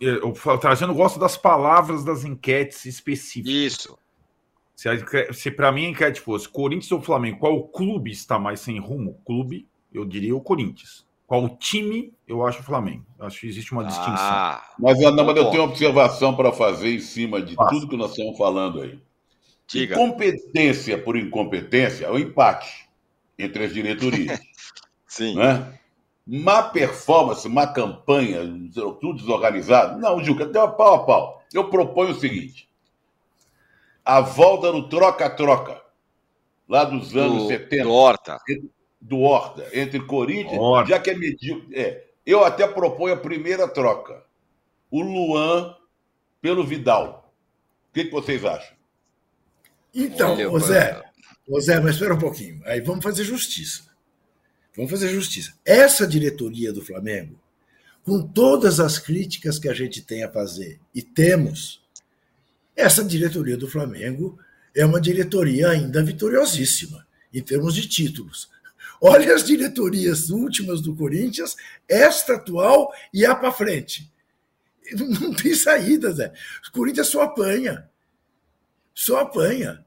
[0.00, 3.52] É, é o Trajano gosta das palavras das enquetes específicas.
[3.52, 3.98] Isso.
[4.74, 4.88] Se,
[5.32, 9.20] se para mim a enquete fosse Corinthians ou Flamengo, qual clube está mais sem rumo?
[9.24, 11.06] Clube, eu diria o Corinthians.
[11.26, 13.04] Qual time, eu acho o Flamengo.
[13.18, 14.60] Acho que existe uma ah, distinção.
[14.78, 18.10] Mas, não, mas eu tenho uma observação para fazer em cima de tudo que nós
[18.10, 19.00] estamos falando aí.
[19.66, 19.94] Diga.
[19.94, 22.88] Incompetência por incompetência é o empate
[23.36, 24.38] entre as diretorias.
[25.08, 25.34] Sim.
[25.34, 25.75] Né?
[26.26, 28.40] Má performance, má campanha,
[29.00, 30.00] tudo desorganizado.
[30.00, 31.44] Não, Juca, deu pau a pau.
[31.54, 32.68] Eu proponho o seguinte:
[34.04, 35.80] a volta no troca-troca,
[36.68, 37.84] lá dos anos do, 70.
[37.84, 38.38] Do Horta.
[39.00, 40.90] Do Horta, entre Corinthians, Horta.
[40.90, 41.78] já que é medíocre.
[41.78, 44.24] É, eu até proponho a primeira troca.
[44.90, 45.76] O Luan
[46.40, 47.32] pelo Vidal.
[47.90, 48.76] O que, que vocês acham?
[49.94, 51.02] Então, Olha, Zé,
[51.60, 52.60] Zé, mas espera um pouquinho.
[52.64, 53.85] Aí vamos fazer justiça.
[54.76, 55.54] Vamos fazer justiça.
[55.64, 57.40] Essa diretoria do Flamengo,
[58.04, 61.82] com todas as críticas que a gente tem a fazer, e temos,
[62.76, 64.38] essa diretoria do Flamengo
[64.74, 68.50] é uma diretoria ainda vitoriosíssima em termos de títulos.
[69.00, 71.56] Olha as diretorias últimas do Corinthians,
[71.88, 74.12] esta atual e a para frente.
[75.20, 76.32] Não tem saída, Zé.
[76.68, 77.88] O Corinthians só apanha.
[78.94, 79.84] Só apanha.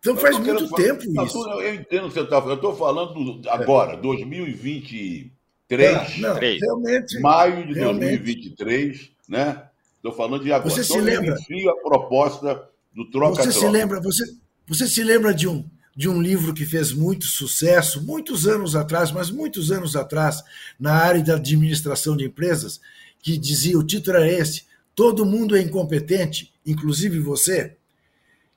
[0.00, 1.50] Então faz muito falar, tempo isso.
[1.50, 2.50] Eu entendo o que você está falando.
[2.50, 3.96] Eu estou falando agora, é.
[3.96, 6.18] 2023.
[6.18, 7.18] Não, não realmente.
[7.20, 8.18] Maio de realmente.
[8.18, 9.64] 2023, né?
[9.96, 10.70] Estou falando de agora.
[10.70, 11.34] Você se lembra?
[11.34, 13.50] a proposta do troca-troca.
[13.50, 14.00] Você se lembra?
[14.00, 14.24] Você,
[14.66, 19.10] você se lembra de um de um livro que fez muito sucesso, muitos anos atrás,
[19.10, 20.44] mas muitos anos atrás,
[20.78, 22.80] na área da administração de empresas,
[23.20, 24.62] que dizia, o título era esse,
[24.94, 27.77] todo mundo é incompetente, inclusive você?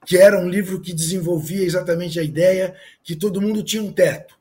[0.06, 4.36] Que era um livro que desenvolvia exatamente a ideia que todo mundo tinha um teto,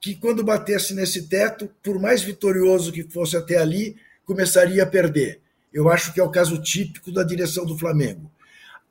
[0.00, 5.40] que quando batesse nesse teto, por mais vitorioso que fosse até ali, começaria a perder.
[5.72, 8.30] Eu acho que é o caso típico da direção do Flamengo.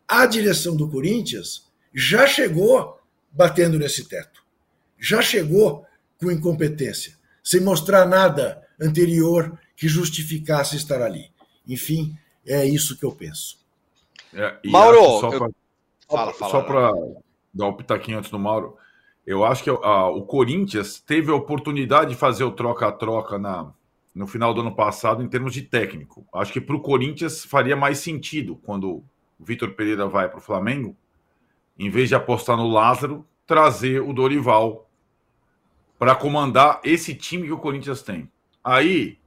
[0.08, 3.00] A direção do Corinthians já chegou
[3.32, 4.44] batendo nesse teto,
[5.00, 5.86] já chegou
[6.20, 7.14] com incompetência,
[7.44, 11.32] sem mostrar nada anterior que justificasse estar ali.
[11.68, 13.58] Enfim, é isso que eu penso.
[14.34, 15.56] É, Mauro, eu...
[16.18, 16.52] Fala, fala.
[16.52, 16.92] Só para
[17.54, 18.78] dar um pitaquinho antes do Mauro.
[19.26, 23.72] Eu acho que a, o Corinthians teve a oportunidade de fazer o troca-troca na,
[24.14, 26.26] no final do ano passado em termos de técnico.
[26.34, 29.04] Acho que para o Corinthians faria mais sentido quando o
[29.40, 30.96] Vitor Pereira vai para o Flamengo,
[31.80, 34.88] em vez de apostar no Lázaro, trazer o Dorival
[35.98, 38.30] para comandar esse time que o Corinthians tem.
[38.64, 39.18] Aí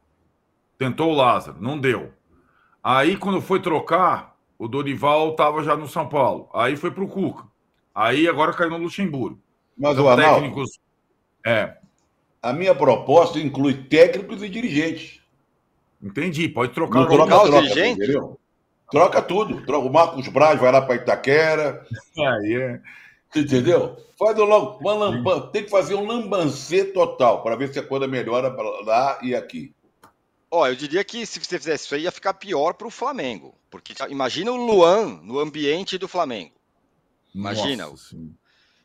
[0.79, 2.13] tentou o Lázaro, não deu.
[2.83, 6.49] Aí quando foi trocar, o Dorival estava já no São Paulo.
[6.55, 7.45] Aí foi para o Cuca.
[7.95, 9.41] Aí agora caiu no Luxemburgo.
[9.77, 10.79] Mas então, o Arnaldo, técnicos.
[11.45, 11.77] É.
[12.43, 15.21] A minha proposta inclui técnicos e dirigentes.
[16.03, 16.49] Entendi.
[16.49, 18.09] Pode trocar, Não, troca, troca, os dirigentes?
[18.91, 19.65] Troca tudo.
[19.67, 21.85] Troca, o Marcos Braz vai lá para Itaquera.
[22.19, 22.81] Aí é.
[23.35, 23.97] Entendeu?
[24.19, 25.49] Faz logo uma lamban...
[25.49, 29.75] Tem que fazer um lambancê total para ver se a coisa melhora lá e aqui.
[30.51, 33.55] Ó, eu diria que se você fizesse isso aí ia ficar pior para o Flamengo.
[33.71, 36.55] Porque imagina o Luan no ambiente do Flamengo.
[37.35, 37.87] Imagina.
[37.87, 38.17] Nossa,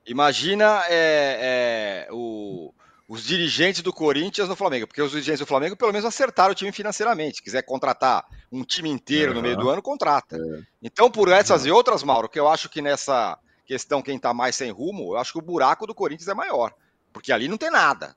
[0.06, 2.74] imagina é, é, o,
[3.08, 4.88] os dirigentes do Corinthians no Flamengo.
[4.88, 7.38] Porque os dirigentes do Flamengo pelo menos acertaram o time financeiramente.
[7.38, 10.38] Se quiser contratar um time inteiro no meio do ano, contrata.
[10.38, 10.62] É.
[10.82, 14.56] Então, por essas e outras, Mauro, que eu acho que nessa questão quem está mais
[14.56, 16.74] sem rumo, eu acho que o buraco do Corinthians é maior.
[17.14, 18.16] Porque ali não tem nada.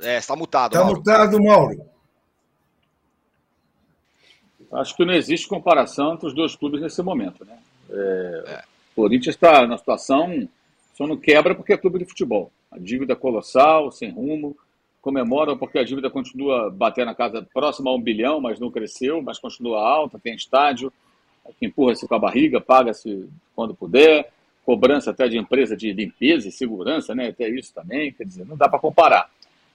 [0.00, 0.72] É, está mutado.
[0.72, 1.94] Está mutado, Mauro.
[4.72, 7.44] Acho que não existe comparação entre os dois clubes nesse momento.
[7.44, 7.58] Né?
[7.90, 8.62] É, é.
[8.92, 10.48] O Corinthians está na situação,
[10.94, 12.50] só não quebra porque é clube de futebol.
[12.70, 14.56] A dívida colossal, sem rumo.
[15.00, 19.20] Comemora porque a dívida continua batendo na casa próxima a um bilhão, mas não cresceu,
[19.20, 20.90] mas continua alta, tem estádio,
[21.60, 24.32] empurra-se com a barriga, paga-se quando puder,
[24.64, 27.28] cobrança até de empresa de limpeza e segurança, né?
[27.28, 29.30] até isso também, quer dizer, não dá para comparar.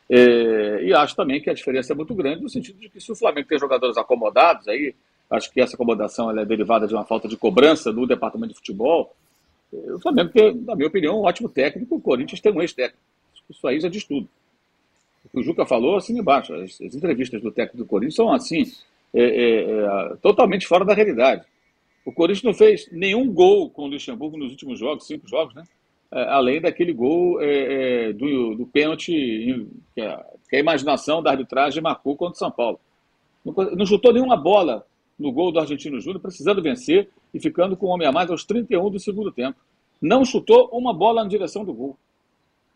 [0.09, 3.11] É, e acho também que a diferença é muito grande no sentido de que se
[3.11, 4.95] o Flamengo tem jogadores acomodados, aí
[5.29, 9.15] acho que essa acomodação é derivada de uma falta de cobrança no departamento de futebol.
[9.71, 13.03] É, o Flamengo tem, na minha opinião, um ótimo técnico, o Corinthians tem um ex-técnico.
[13.49, 14.27] Isso aí já diz tudo.
[15.25, 18.31] O que o Juca falou, assim embaixo, as, as entrevistas do técnico do Corinthians são
[18.31, 18.63] assim,
[19.13, 21.45] é, é, é, totalmente fora da realidade.
[22.05, 25.63] O Corinthians não fez nenhum gol com o Luxemburgo nos últimos jogos, cinco jogos, né?
[26.11, 31.29] É, além daquele gol é, é, do, do pênalti que a, que a, imaginação da
[31.29, 32.79] arbitragem marcou contra o São Paulo.
[33.45, 34.85] Não, não chutou nenhuma bola
[35.19, 38.43] no gol do Argentino Júnior, precisando vencer e ficando com o homem a mais aos
[38.43, 39.59] 31 do segundo tempo.
[40.01, 41.95] Não chutou uma bola na direção do gol.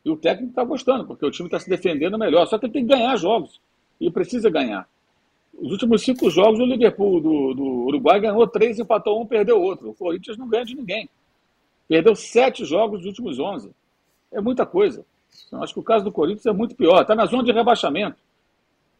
[0.05, 2.45] E o técnico está gostando, porque o time está se defendendo melhor.
[2.45, 3.59] Só que ele tem que ganhar jogos.
[3.99, 4.87] E precisa ganhar.
[5.57, 9.91] Os últimos cinco jogos, o Liverpool do, do Uruguai ganhou três, empatou um, perdeu outro.
[9.91, 11.09] O Corinthians não ganha de ninguém.
[11.93, 13.69] Perdeu sete jogos dos últimos onze.
[14.31, 15.05] É muita coisa.
[15.45, 16.99] Então, acho que o caso do Corinthians é muito pior.
[16.99, 18.17] Está na zona de rebaixamento.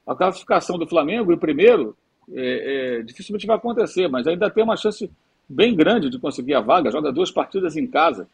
[0.06, 1.98] A classificação do Flamengo, em primeiro,
[2.32, 5.10] é, é, dificilmente vai acontecer, mas ainda tem uma chance
[5.50, 6.92] bem grande de conseguir a vaga.
[6.92, 8.28] Joga duas partidas em casa.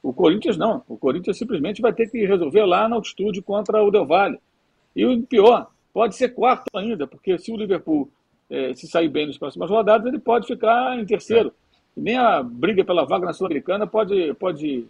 [0.00, 0.84] O Corinthians não.
[0.86, 4.38] O Corinthians simplesmente vai ter que resolver lá na altitude contra o Del Valle.
[4.94, 8.08] E o pior, pode ser quarto ainda, porque se o Liverpool
[8.48, 11.52] é, se sair bem nas próximas rodadas, ele pode ficar em terceiro.
[11.96, 14.86] Nem a briga pela vaga na Sul-Americana pode, pode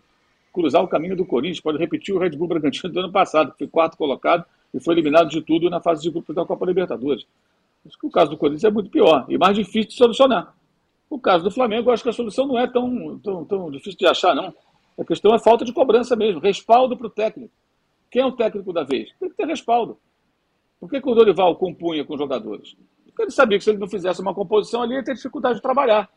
[0.53, 3.59] cruzar o caminho do Corinthians, pode repetir o Red Bull Bragantino do ano passado, que
[3.59, 7.27] foi quarto colocado e foi eliminado de tudo na fase de grupos da Copa Libertadores.
[7.87, 10.55] Acho que o caso do Corinthians é muito pior e mais difícil de solucionar.
[11.11, 14.07] O caso do Flamengo, acho que a solução não é tão, tão, tão difícil de
[14.07, 14.55] achar, não.
[14.99, 17.53] A questão é falta de cobrança mesmo, respaldo para o técnico.
[18.11, 19.11] Quem é o técnico da vez?
[19.19, 19.99] Tem que ter respaldo.
[20.81, 22.77] Por que, que o Dorival compunha com jogadores?
[23.07, 25.63] Porque ele sabia que se ele não fizesse uma composição ali, ia ter dificuldade de
[25.63, 26.09] trabalhar.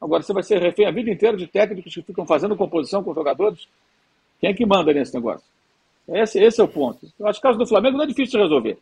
[0.00, 3.12] Agora, você vai ser refém a vida inteira de técnicos que ficam fazendo composição com
[3.12, 3.68] jogadores?
[4.40, 5.46] Quem é que manda nesse negócio?
[6.08, 7.06] Esse, esse é o ponto.
[7.18, 8.78] Eu acho que o caso do Flamengo não é difícil de resolver.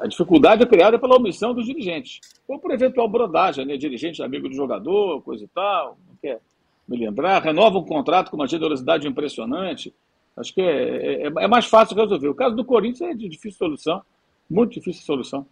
[0.00, 2.20] A dificuldade é criada pela omissão dos dirigentes.
[2.48, 3.76] Ou por eventual brodagem, né?
[3.76, 6.40] Dirigente amigo do jogador, coisa e tal, não quer
[6.88, 9.92] me lembrar, renova um contrato com uma generosidade impressionante.
[10.36, 12.28] Acho que é, é, é mais fácil resolver.
[12.28, 14.02] O caso do Corinthians é de difícil solução,
[14.48, 15.46] muito difícil solução.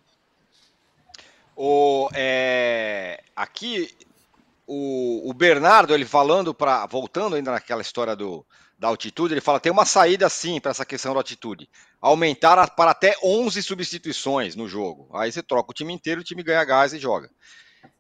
[1.55, 3.91] O, é, aqui
[4.73, 6.87] o, o Bernardo, ele falando para.
[6.87, 8.47] Voltando ainda naquela história do,
[8.79, 11.69] da altitude, ele fala: tem uma saída sim para essa questão da altitude.
[12.01, 15.11] Aumentar para até 11 substituições no jogo.
[15.13, 17.29] Aí você troca o time inteiro, o time ganha gás e joga.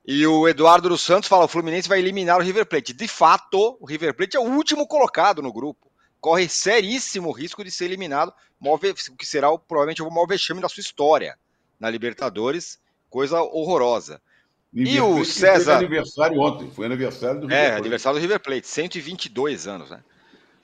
[0.06, 2.92] E o Eduardo dos Santos fala: o Fluminense vai eliminar o River Plate.
[2.92, 5.90] De fato, o River Plate é o último colocado no grupo.
[6.20, 8.78] Corre seríssimo risco de ser eliminado, o
[9.16, 11.36] que será provavelmente o maior vexame da sua história
[11.80, 12.78] na Libertadores.
[13.08, 14.22] Coisa horrorosa.
[14.72, 15.76] E o César.
[15.76, 17.74] Foi aniversário ontem, foi aniversário do River é, Plate.
[17.74, 20.00] É, aniversário do River Plate, 122 anos, né?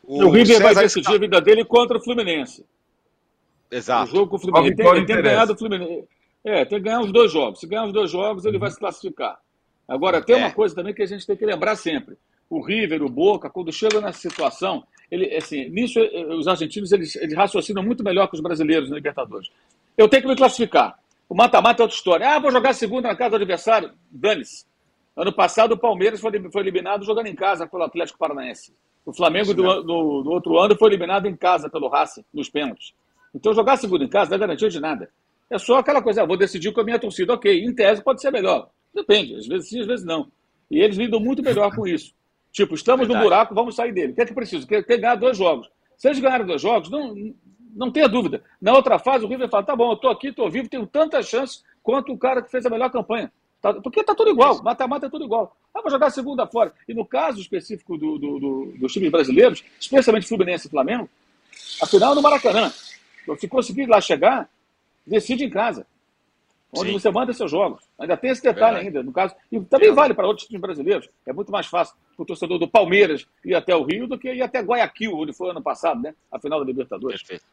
[0.05, 2.65] O, o River César vai decidir a vida dele contra o Fluminense.
[3.71, 4.13] Exato.
[4.13, 4.69] O jogo com o Fluminense.
[4.69, 6.05] Ele tem, ele tem ganhado o Fluminense.
[6.45, 7.59] É, tem que ganhar os dois jogos.
[7.59, 8.61] Se ganhar os dois jogos, ele uhum.
[8.61, 9.37] vai se classificar.
[9.89, 10.39] Agora, tem é.
[10.39, 12.17] uma coisa também que a gente tem que lembrar sempre.
[12.49, 17.17] O River, o Boca, quando chega nessa situação, ele, assim, nisso eh, os argentinos eles,
[17.17, 19.51] eles raciocinam muito melhor que os brasileiros na Libertadores.
[19.99, 20.97] Eu tenho que me classificar.
[21.29, 22.29] O mata-mata é outra história.
[22.29, 23.93] Ah, vou jogar segunda na casa do adversário.
[24.11, 24.65] Dane-se.
[25.17, 28.75] Ano passado o Palmeiras foi, foi eliminado jogando em casa pelo Atlético Paranaense.
[29.05, 32.93] O Flamengo do, do, do, outro ano foi eliminado em casa pelo Racing, nos pênaltis.
[33.35, 35.09] Então jogar segunda em casa não é garantia de nada.
[35.49, 37.33] É só aquela coisa, ah, vou decidir com a minha torcida.
[37.33, 38.69] Ok, em tese pode ser melhor.
[38.93, 40.31] Depende, às vezes sim, às vezes não.
[40.71, 42.13] E eles lidam muito melhor com isso.
[42.51, 43.25] Tipo, estamos Verdade.
[43.25, 44.13] no buraco, vamos sair dele.
[44.13, 44.67] O que é que precisa?
[44.67, 45.69] Quer, quer ganhar dois jogos.
[45.97, 47.15] Se eles ganharem dois jogos, não,
[47.77, 48.43] não tenha dúvida.
[48.61, 51.29] Na outra fase, o River fala: tá bom, eu tô aqui, tô vivo, tenho tantas
[51.29, 53.31] chances quanto o cara que fez a melhor campanha.
[53.61, 55.57] Tá, porque tá tudo igual, mata-mata é tudo igual.
[55.75, 56.73] Ah, vou jogar segunda fora.
[56.89, 61.09] E no caso específico do, do, do, dos times brasileiros, especialmente Fluminense e Flamengo,
[61.81, 62.73] a final é no Maracanã.
[63.23, 64.49] Então, se conseguir lá chegar,
[65.07, 65.87] decide em casa.
[66.73, 66.99] Onde Sim.
[66.99, 67.85] você manda seus jogos.
[67.99, 69.35] Ainda tem esse detalhe ainda, no caso.
[69.51, 71.09] E também vale para outros times brasileiros.
[71.25, 74.33] É muito mais fácil para o torcedor do Palmeiras ir até o Rio do que
[74.33, 76.15] ir até Guayaquil, onde foi ano passado, né?
[76.31, 77.23] A final da Libertadores.
[77.23, 77.45] Perfeito.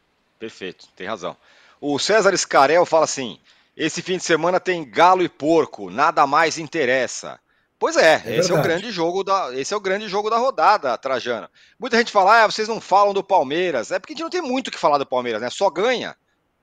[0.43, 1.37] Perfeito, tem razão.
[1.79, 3.39] O César Scarel fala assim:
[3.77, 7.39] esse fim de semana tem galo e porco, nada mais interessa.
[7.79, 10.37] Pois é, é esse é o grande jogo da, esse é o grande jogo da
[10.37, 11.47] rodada, Trajano.
[11.79, 13.89] Muita gente fala, ah, vocês não falam do Palmeiras.
[13.89, 15.49] É porque a gente não tem muito o que falar do Palmeiras, né?
[15.49, 16.13] Só ganha.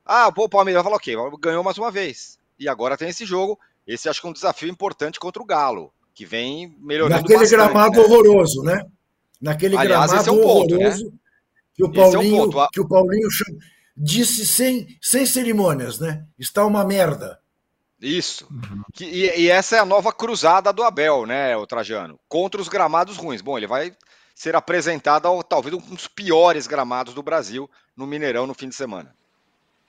[0.05, 1.15] Ah, pô, o Palmeiras vai falar o quê?
[1.41, 2.39] Ganhou mais uma vez.
[2.59, 3.59] E agora tem esse jogo.
[3.87, 7.57] Esse acho que é um desafio importante contra o Galo, que vem melhorando Naquele bastante,
[7.57, 8.05] gramado né?
[8.05, 8.85] horroroso, né?
[9.41, 10.85] Naquele Aliás, gramado é um ponto, né?
[10.85, 11.07] horroroso.
[11.07, 11.13] Né?
[11.81, 13.29] Que o Paulinho, é um que o Paulinho
[13.97, 16.25] disse sem, sem cerimônias, né?
[16.39, 17.39] Está uma merda.
[18.01, 18.47] Isso.
[18.51, 18.83] Uhum.
[18.95, 22.19] Que, e, e, essa é a nova cruzada do Abel, né, o Trajano?
[22.29, 23.43] Contra os gramados ruins.
[23.43, 23.93] Bom, ele vai
[24.35, 28.75] ser apresentado ao talvez um dos piores gramados do Brasil no Mineirão no fim de
[28.75, 29.15] semana.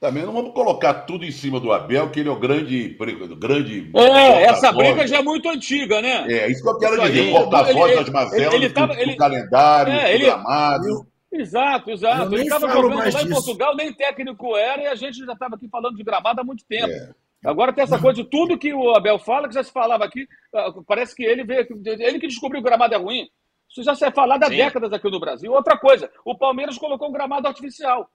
[0.01, 2.97] Também não vamos colocar tudo em cima do Abel, que ele é o grande.
[3.37, 6.25] grande é, essa briga já é muito antiga, né?
[6.27, 7.31] É, isso que eu quero dizer.
[7.31, 11.10] Porta-voz das mazelas ele, ele, ele, do, calendário, é, ele, do gramado.
[11.31, 12.33] Eu, exato, exato.
[12.33, 13.27] Ele estava jogando lá disso.
[13.27, 16.43] em Portugal, nem técnico era, e a gente já estava aqui falando de gramado há
[16.43, 16.91] muito tempo.
[16.91, 17.13] É.
[17.43, 20.27] Agora tem essa coisa de tudo que o Abel fala, que já se falava aqui.
[20.53, 23.27] Ah, parece que ele veio, ele que descobriu que o gramado é ruim.
[23.67, 24.57] Isso já se é falado há Sim.
[24.57, 25.51] décadas aqui no Brasil.
[25.51, 28.11] Outra coisa, o Palmeiras colocou um gramado artificial.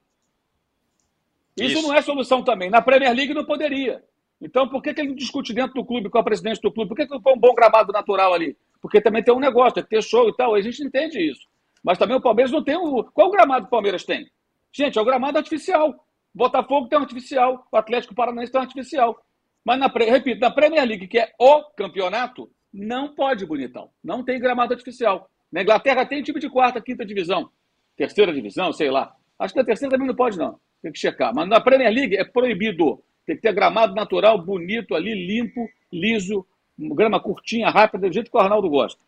[1.56, 2.68] Isso, Isso, não é solução também.
[2.68, 4.04] Na Premier League não poderia.
[4.40, 6.90] Então, por que, que ele não discute dentro do clube com a presidente do clube?
[6.90, 8.54] Por que, que não põe um bom gramado natural ali?
[8.82, 10.54] Porque também tem um negócio, tem que ter show e tal.
[10.54, 11.48] A gente entende isso.
[11.86, 13.04] Mas também o Palmeiras não tem o.
[13.04, 14.28] Qual o gramado que o Palmeiras tem?
[14.72, 15.94] Gente, é o gramado artificial.
[16.34, 19.24] Botafogo tem um artificial, o Atlético Paranaense tem um artificial.
[19.64, 23.88] Mas, na, repito, na Premier League, que é o campeonato, não pode, bonitão.
[24.02, 25.30] Não tem gramado artificial.
[25.50, 27.48] Na Inglaterra tem time de quarta, quinta divisão,
[27.96, 29.14] terceira divisão, sei lá.
[29.38, 30.58] Acho que na terceira também não pode, não.
[30.82, 31.32] Tem que checar.
[31.32, 33.00] Mas na Premier League é proibido.
[33.24, 36.44] Tem que ter gramado natural, bonito ali, limpo, liso,
[36.76, 39.00] grama curtinha, rápida, do jeito que o Arnaldo gosta.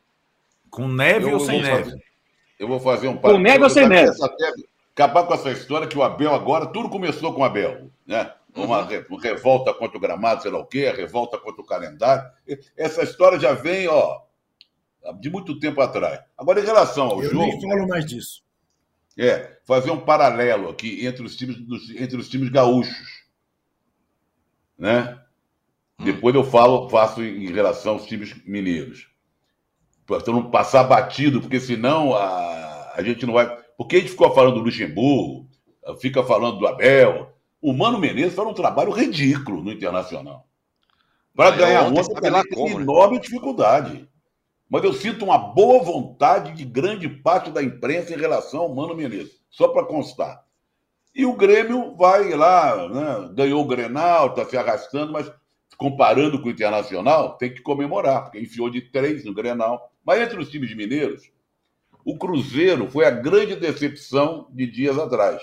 [0.71, 1.85] Com neve eu ou sem neve?
[1.85, 2.08] Fazer,
[2.59, 4.11] eu vou fazer um Com neve ou sem neve?
[4.99, 8.33] acabar com essa história que o Abel agora, tudo começou com o Abel, né?
[8.53, 9.17] Uma, uhum.
[9.17, 12.29] revolta contra o gramado, sei lá o quê, revolta contra o calendário.
[12.77, 14.23] Essa história já vem, ó,
[15.21, 16.21] de muito tempo atrás.
[16.37, 17.45] Agora, em relação ao eu jogo.
[17.45, 18.43] Eu nem falo mais disso.
[19.17, 21.57] É, fazer um paralelo aqui entre os times,
[21.97, 23.27] entre os times gaúchos.
[24.77, 25.21] Né?
[26.01, 26.05] Hum.
[26.05, 29.09] Depois eu falo, faço em relação aos times mineiros.
[30.09, 33.57] Para não passar batido, porque senão a, a gente não vai.
[33.77, 35.47] Porque a gente ficou falando do Luxemburgo,
[36.01, 37.33] fica falando do Abel.
[37.63, 40.47] O Mano Menezes faz um trabalho ridículo no Internacional.
[41.37, 42.43] Para ganhar ontem, tem né?
[42.83, 43.23] enorme né?
[43.23, 44.09] dificuldade
[44.69, 48.95] mas eu sinto uma boa vontade de grande parte da imprensa em relação ao Mano
[48.95, 50.45] Menezes, só para constar.
[51.15, 55.33] E o Grêmio vai lá, né, ganhou o Grenal, está se arrastando, mas
[55.77, 59.91] comparando com o Internacional, tem que comemorar, porque enfiou de três no Grenal.
[60.09, 61.31] Mas entre os times mineiros,
[62.03, 65.43] o Cruzeiro foi a grande decepção de dias atrás.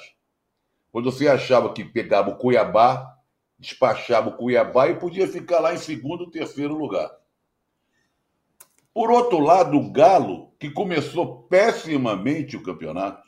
[0.92, 3.16] Quando você achava que pegava o Cuiabá,
[3.60, 7.12] despachava o Cuiabá e podia ficar lá em segundo, terceiro lugar.
[8.92, 13.22] Por outro lado, o Galo, que começou pessimamente o campeonato,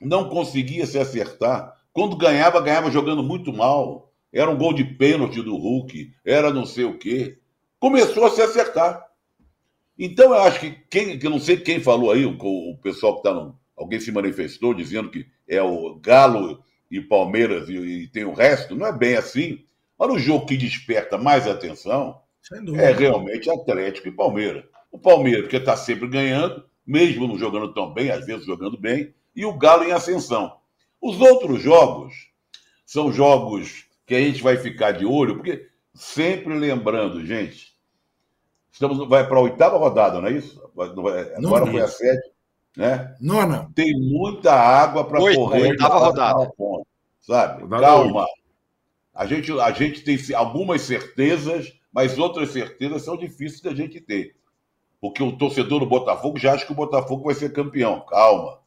[0.00, 1.76] não conseguia se acertar.
[1.92, 4.10] Quando ganhava, ganhava jogando muito mal.
[4.32, 7.38] Era um gol de pênalti do Hulk, era não sei o quê.
[7.78, 9.11] Começou a se acertar.
[9.98, 13.20] Então, eu acho que quem, que não sei quem falou aí, o, o pessoal que
[13.20, 13.60] está no.
[13.76, 18.76] Alguém se manifestou dizendo que é o Galo e Palmeiras e, e tem o resto.
[18.76, 19.64] Não é bem assim.
[19.98, 22.20] Mas o jogo que desperta mais atenção
[22.76, 24.64] é realmente Atlético e Palmeiras.
[24.90, 29.14] O Palmeiras, que está sempre ganhando, mesmo não jogando tão bem, às vezes jogando bem,
[29.34, 30.56] e o Galo em ascensão.
[31.00, 32.14] Os outros jogos
[32.84, 37.71] são jogos que a gente vai ficar de olho, porque sempre lembrando, gente,
[38.72, 40.60] estamos vai para a oitava rodada, não é isso?
[40.76, 42.30] Agora foi a sete,
[42.76, 43.14] né?
[43.20, 43.70] Nona.
[43.74, 45.70] Tem muita água para correr.
[45.70, 46.50] Oitava rodada.
[46.56, 46.86] Ponto,
[47.20, 47.68] sabe?
[47.68, 48.26] Calma.
[49.14, 54.34] A gente, a gente tem algumas certezas, mas outras certezas são difíceis da gente ter
[55.02, 58.06] porque o torcedor do Botafogo já acha que o Botafogo vai ser campeão.
[58.06, 58.60] Calma.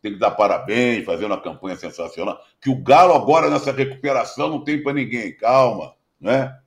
[0.00, 2.40] Tem que dar parabéns, fazer uma campanha sensacional.
[2.58, 5.36] Que o Galo agora nessa recuperação não tem para ninguém.
[5.36, 6.58] Calma, né?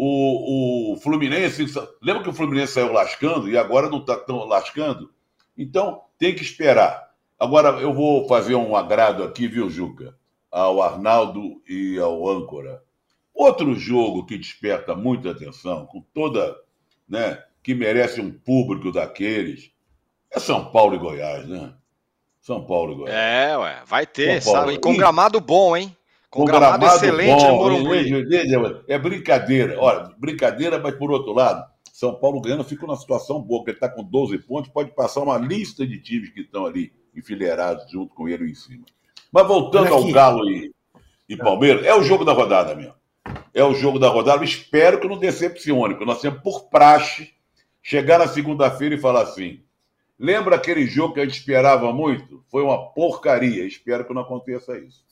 [0.00, 1.66] O, o Fluminense,
[2.00, 5.12] lembra que o Fluminense saiu lascando e agora não está tão lascando?
[5.56, 7.10] Então, tem que esperar.
[7.36, 10.16] Agora, eu vou fazer um agrado aqui, viu, Juca?
[10.52, 12.80] Ao Arnaldo e ao Âncora.
[13.34, 16.56] Outro jogo que desperta muita atenção, com toda
[17.08, 19.72] né, que merece um público daqueles.
[20.30, 21.72] É São Paulo e Goiás, né?
[22.40, 23.16] São Paulo e Goiás.
[23.16, 24.74] É, ué, vai ter, sabe?
[24.74, 25.96] E com gramado bom, hein?
[26.30, 28.26] Com, com gramado, gramado, excelente bom, no Morumbi.
[28.86, 29.80] É brincadeira.
[29.80, 33.76] Olha, brincadeira, mas por outro lado, São Paulo ganhando fica numa situação boa, porque ele
[33.76, 38.14] está com 12 pontos, pode passar uma lista de times que estão ali enfileirados junto
[38.14, 38.84] com ele em cima.
[39.32, 40.72] Mas voltando ao Galo e,
[41.28, 42.94] e Palmeiras, é o jogo da rodada mesmo.
[43.52, 44.40] É o jogo da rodada.
[44.40, 47.32] Eu espero que não decepcione, porque nós temos por praxe
[47.82, 49.60] chegar na segunda-feira e falar assim:
[50.18, 52.44] lembra aquele jogo que a gente esperava muito?
[52.50, 53.64] Foi uma porcaria.
[53.64, 55.02] Espero que não aconteça isso.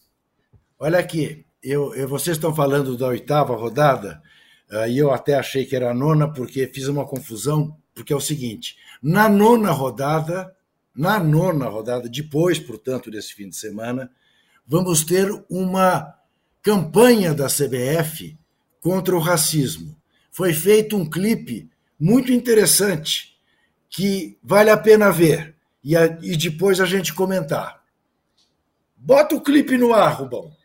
[0.78, 4.22] Olha aqui, eu, eu vocês estão falando da oitava rodada,
[4.70, 8.16] uh, e eu até achei que era a nona, porque fiz uma confusão, porque é
[8.16, 10.54] o seguinte: na nona rodada,
[10.94, 14.10] na nona rodada, depois, portanto, desse fim de semana,
[14.66, 16.14] vamos ter uma
[16.62, 18.38] campanha da CBF
[18.78, 19.96] contra o racismo.
[20.30, 23.34] Foi feito um clipe muito interessante
[23.88, 27.82] que vale a pena ver e, a, e depois a gente comentar.
[28.94, 30.55] Bota o clipe no ar, Rubão.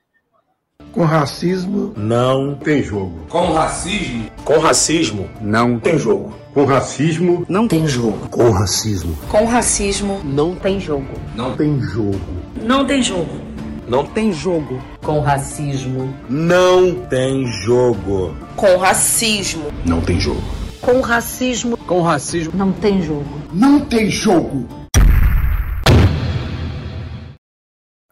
[0.91, 3.13] Com racismo, não tem jogo.
[3.29, 6.33] Com racismo, com racismo, não tem jogo.
[6.53, 8.27] Com racismo, não tem jogo.
[8.29, 11.07] Com racismo, com racismo, não tem jogo.
[11.33, 12.19] Não tem jogo.
[12.61, 13.39] Não tem jogo.
[13.87, 14.81] Não tem jogo.
[15.01, 18.35] Com racismo, não tem jogo.
[18.57, 20.43] Com racismo, não tem jogo.
[20.81, 23.41] Com racismo, com racismo, não tem jogo.
[23.53, 24.80] Não tem jogo.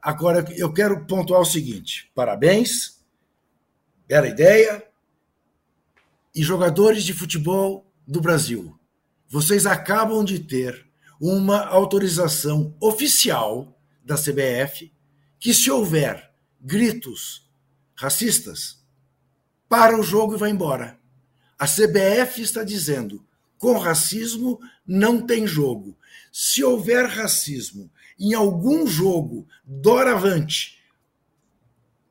[0.01, 3.03] Agora, eu quero pontuar o seguinte: parabéns,
[4.07, 4.85] bela ideia.
[6.33, 8.79] E jogadores de futebol do Brasil,
[9.27, 10.87] vocês acabam de ter
[11.19, 14.93] uma autorização oficial da CBF
[15.39, 16.31] que, se houver
[16.61, 17.49] gritos
[17.95, 18.79] racistas,
[19.67, 20.99] para o jogo e vai embora.
[21.57, 23.25] A CBF está dizendo:
[23.57, 25.97] com racismo não tem jogo.
[26.31, 30.79] Se houver racismo em algum jogo doravante,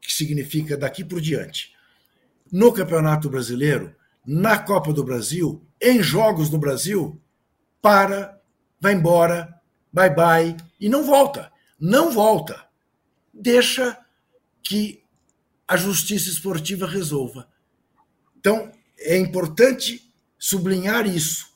[0.01, 1.75] que significa daqui por diante,
[2.51, 3.95] no Campeonato Brasileiro,
[4.27, 7.21] na Copa do Brasil, em jogos do Brasil,
[7.83, 8.41] para,
[8.81, 9.61] vai embora,
[9.93, 11.53] bye bye, e não volta.
[11.79, 12.67] Não volta.
[13.33, 13.99] Deixa
[14.63, 15.05] que
[15.67, 17.49] a justiça esportiva resolva.
[18.39, 21.47] Então, é importante sublinhar isso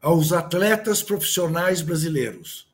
[0.00, 2.68] aos atletas profissionais brasileiros.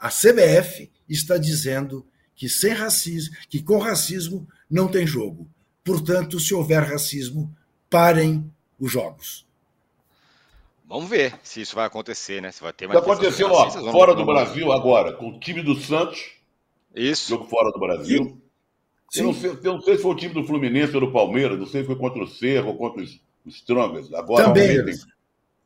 [0.00, 5.46] A CBF está dizendo que sem racismo, que com racismo não tem jogo.
[5.84, 7.54] Portanto, se houver racismo,
[7.90, 9.46] parem os jogos.
[10.88, 12.50] Vamos ver se isso vai acontecer, né?
[12.50, 12.98] Se vai ter mais.
[12.98, 16.32] Aconteceu ó, fora do Brasil agora, com o time do Santos.
[16.94, 17.28] Isso.
[17.28, 18.40] Jogo fora do Brasil.
[19.14, 21.58] Eu não, sei, eu não, sei, se foi o time do Fluminense ou do Palmeiras,
[21.58, 24.12] não sei se foi contra o Cerro ou contra os, os Strongers.
[24.14, 24.78] Agora, também.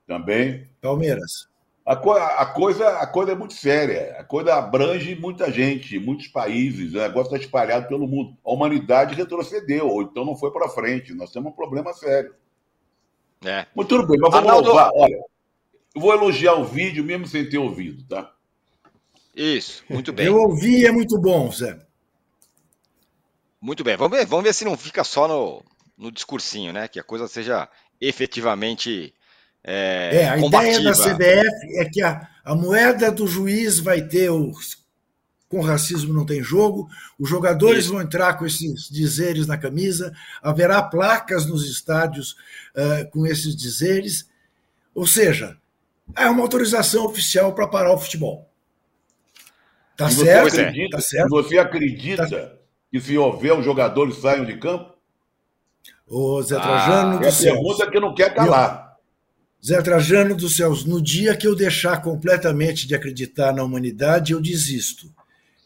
[0.07, 0.69] Também.
[0.81, 1.49] Palmeiras.
[1.87, 4.17] A, co a, coisa, a coisa é muito séria.
[4.19, 6.95] A coisa abrange muita gente, muitos países.
[6.95, 8.37] O negócio está espalhado pelo mundo.
[8.45, 11.13] A humanidade retrocedeu, ou então não foi para frente.
[11.13, 12.35] Nós temos um problema sério.
[13.45, 13.67] É.
[13.75, 14.69] Mas tudo bem, mas vamos Arnaldo...
[14.69, 14.91] louvar.
[14.95, 15.21] Olha,
[15.95, 18.33] eu vou elogiar o vídeo mesmo sem ter ouvido, tá?
[19.37, 20.27] Isso, muito bem.
[20.27, 21.79] Eu ouvi, é muito bom, Zé.
[23.61, 25.63] Muito bem, vamos ver, vamos ver se não fica só no,
[25.97, 26.89] no discursinho, né?
[26.89, 27.69] Que a coisa seja
[28.01, 29.15] efetivamente
[29.65, 30.79] é, é a combativa.
[30.79, 34.85] ideia da CBF é que a, a moeda do juiz vai ter os
[35.55, 37.93] com racismo não tem jogo, os jogadores Isso.
[37.93, 40.13] vão entrar com esses dizeres na camisa,
[40.43, 42.33] haverá placas nos estádios
[42.75, 44.29] uh, com esses dizeres,
[44.93, 45.57] ou seja,
[46.17, 48.49] é uma autorização oficial para parar o futebol.
[49.97, 50.51] Tá certo?
[50.51, 51.31] Você acredita, tá certo?
[51.31, 52.53] Você acredita tá...
[52.91, 54.93] que se houver os jogadores saiam de campo?
[56.07, 58.94] Ô Zé Trajano ah, do é pergunta que não quer calar.
[59.67, 64.41] Zé Trajano dos céus, no dia que eu deixar completamente de acreditar na humanidade, eu
[64.41, 65.11] desisto.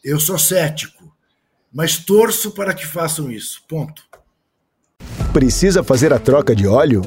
[0.01, 1.13] Eu sou cético,
[1.73, 3.61] mas torço para que façam isso.
[3.67, 4.01] Ponto.
[5.33, 7.01] Precisa fazer a troca de óleo?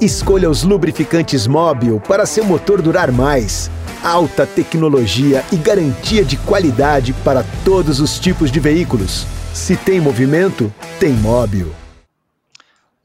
[0.00, 3.70] Escolha os lubrificantes Móbil para seu motor durar mais.
[4.02, 9.26] Alta tecnologia e garantia de qualidade para todos os tipos de veículos.
[9.52, 11.70] Se tem movimento, tem Móbil.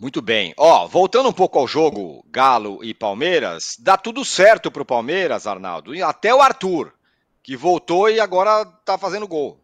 [0.03, 0.53] Muito bem.
[0.57, 5.47] Ó, voltando um pouco ao jogo Galo e Palmeiras, dá tudo certo para o Palmeiras,
[5.47, 5.95] Arnaldo.
[5.95, 6.93] E até o Arthur,
[7.41, 9.63] que voltou e agora está fazendo gol.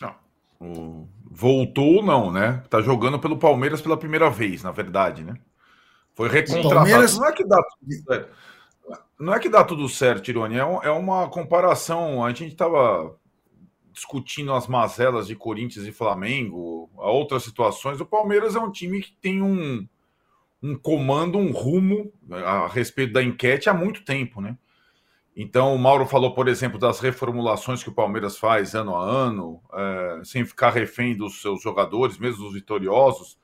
[0.00, 1.08] Não.
[1.30, 2.64] Voltou não, né?
[2.68, 5.34] Tá jogando pelo Palmeiras pela primeira vez, na verdade, né?
[6.16, 6.74] Foi recontratado.
[6.74, 7.16] Palmeiras...
[7.16, 8.36] Não é que dá tudo certo.
[9.20, 10.56] Não é que dá tudo certo, Tironi.
[10.56, 12.24] É, é uma comparação.
[12.24, 13.16] A gente estava
[13.92, 19.00] discutindo as mazelas de Corinthians e Flamengo, a outras situações, o Palmeiras é um time
[19.00, 19.86] que tem um,
[20.62, 24.56] um comando, um rumo a respeito da enquete há muito tempo, né?
[25.34, 29.62] Então, o Mauro falou, por exemplo, das reformulações que o Palmeiras faz ano a ano,
[29.72, 33.38] é, sem ficar refém dos seus jogadores, mesmo os vitoriosos.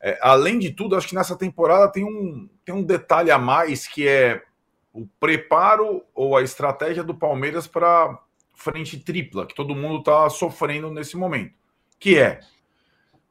[0.00, 3.86] É, além de tudo, acho que nessa temporada tem um, tem um detalhe a mais
[3.86, 4.42] que é
[4.90, 8.18] o preparo ou a estratégia do Palmeiras para
[8.58, 11.54] frente tripla, que todo mundo está sofrendo nesse momento,
[11.98, 12.40] que é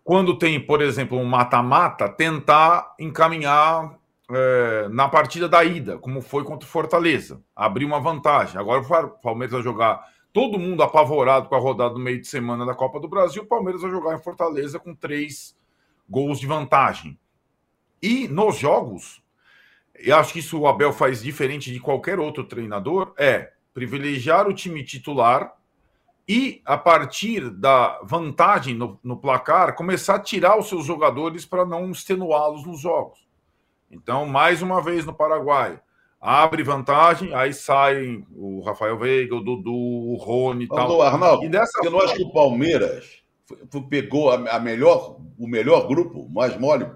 [0.01, 3.99] quando tem, por exemplo, um mata-mata, tentar encaminhar
[4.31, 8.57] é, na partida da ida, como foi contra o Fortaleza, abrir uma vantagem.
[8.57, 10.01] Agora o Palmeiras vai jogar
[10.31, 13.47] todo mundo apavorado com a rodada do meio de semana da Copa do Brasil, o
[13.47, 15.57] Palmeiras vai jogar em Fortaleza com três
[16.09, 17.19] gols de vantagem.
[18.01, 19.21] E nos jogos,
[19.93, 24.53] eu acho que isso o Abel faz diferente de qualquer outro treinador, é privilegiar o
[24.55, 25.53] time titular
[26.27, 31.63] e, a partir da vantagem no, no placar, começar a tirar os seus jogadores para
[31.63, 33.19] não extenuá-los nos jogos.
[33.91, 35.79] Então, mais uma vez no Paraguai,
[36.19, 40.99] abre vantagem, aí saem o Rafael Veiga, o Dudu, o Rony e tal.
[40.99, 43.21] Arnaldo, e dessa você não acha que o Palmeiras
[43.91, 46.89] pegou a melhor, o melhor grupo, mais mole,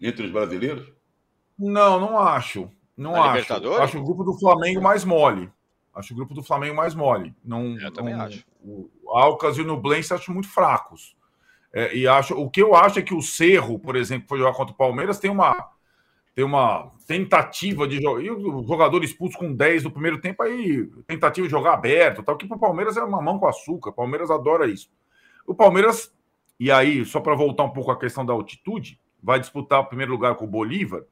[0.00, 0.86] entre os brasileiros?
[1.58, 2.70] Não, não acho.
[2.96, 3.52] Não acho.
[3.80, 5.50] Acho o grupo do Flamengo mais mole.
[5.94, 7.34] Acho o grupo do Flamengo mais mole.
[7.44, 8.44] Não, eu também não, acho.
[8.64, 11.14] O Alcas e o Nublense acho muito fracos.
[11.72, 14.38] É, e acho, o que eu acho é que o Cerro, por exemplo, que foi
[14.38, 15.54] jogar contra o Palmeiras, tem uma,
[16.34, 18.22] tem uma tentativa de jogar.
[18.22, 22.36] E o jogador expulso com 10 no primeiro tempo, aí tentativa de jogar aberto, tal,
[22.36, 23.90] que para o Palmeiras é uma mão com açúcar.
[23.90, 24.90] O Palmeiras adora isso.
[25.46, 26.14] O Palmeiras,
[26.58, 30.12] e aí, só para voltar um pouco à questão da altitude, vai disputar o primeiro
[30.12, 31.04] lugar com o Bolívar.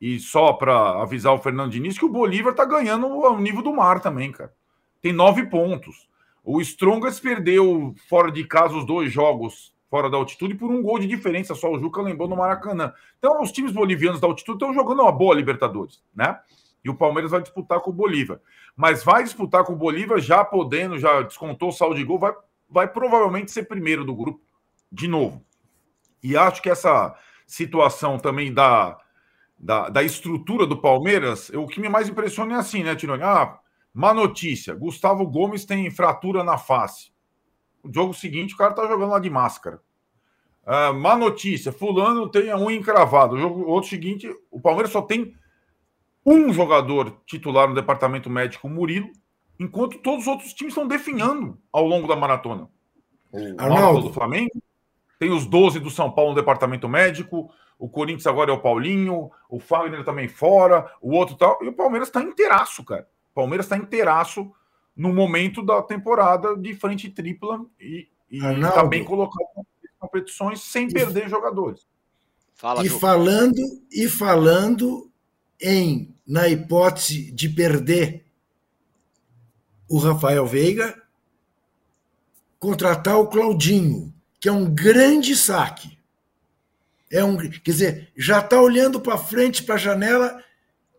[0.00, 3.74] E só para avisar o Fernando Diniz que o Bolívar está ganhando ao nível do
[3.74, 4.52] mar também, cara.
[5.00, 6.08] Tem nove pontos.
[6.44, 10.98] O Strongest perdeu fora de casa os dois jogos fora da altitude por um gol
[10.98, 11.54] de diferença.
[11.54, 12.92] Só o Juca lembrou no Maracanã.
[13.18, 16.38] Então, os times bolivianos da altitude estão jogando uma boa Libertadores, né?
[16.84, 18.40] E o Palmeiras vai disputar com o Bolívar.
[18.76, 22.32] Mas vai disputar com o Bolívar já podendo, já descontou o saldo de gol, vai,
[22.68, 24.40] vai provavelmente ser primeiro do grupo,
[24.92, 25.44] de novo.
[26.22, 27.16] E acho que essa
[27.46, 28.98] situação também da,
[29.58, 33.22] da, da estrutura do Palmeiras, o que me mais impressiona é assim, né, Tironi?
[33.22, 33.58] Ah,
[33.92, 37.10] má notícia: Gustavo Gomes tem fratura na face.
[37.82, 39.80] O jogo seguinte, o cara tá jogando lá de máscara.
[40.64, 43.34] Ah, má notícia: Fulano tem a unha encravada.
[43.34, 45.34] O jogo, outro seguinte, o Palmeiras só tem
[46.24, 49.08] um jogador titular no departamento médico, Murilo,
[49.60, 52.68] enquanto todos os outros times estão definhando ao longo da maratona.
[53.32, 54.50] O Arnaldo do Flamengo,
[55.18, 59.30] tem os 12 do São Paulo no departamento médico, o Corinthians agora é o Paulinho,
[59.48, 63.08] o Fagner também fora, o outro tal, e o Palmeiras está inteiraço, cara.
[63.32, 64.50] O Palmeiras está inteiraço
[64.96, 69.66] no momento da temporada de frente tripla e está bem colocado nas
[69.98, 71.86] competições sem perder jogadores.
[72.54, 73.60] Fala, e falando
[73.92, 75.10] e falando
[75.60, 78.24] em na hipótese de perder
[79.88, 81.00] o Rafael Veiga,
[82.58, 85.95] contratar o Claudinho, que é um grande saque.
[87.10, 90.42] É um, quer dizer, já está olhando para frente, para a janela,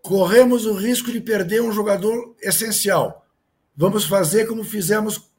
[0.02, 3.26] corremos o risco de perder um jogador essencial.
[3.76, 5.30] Vamos fazer como fizemos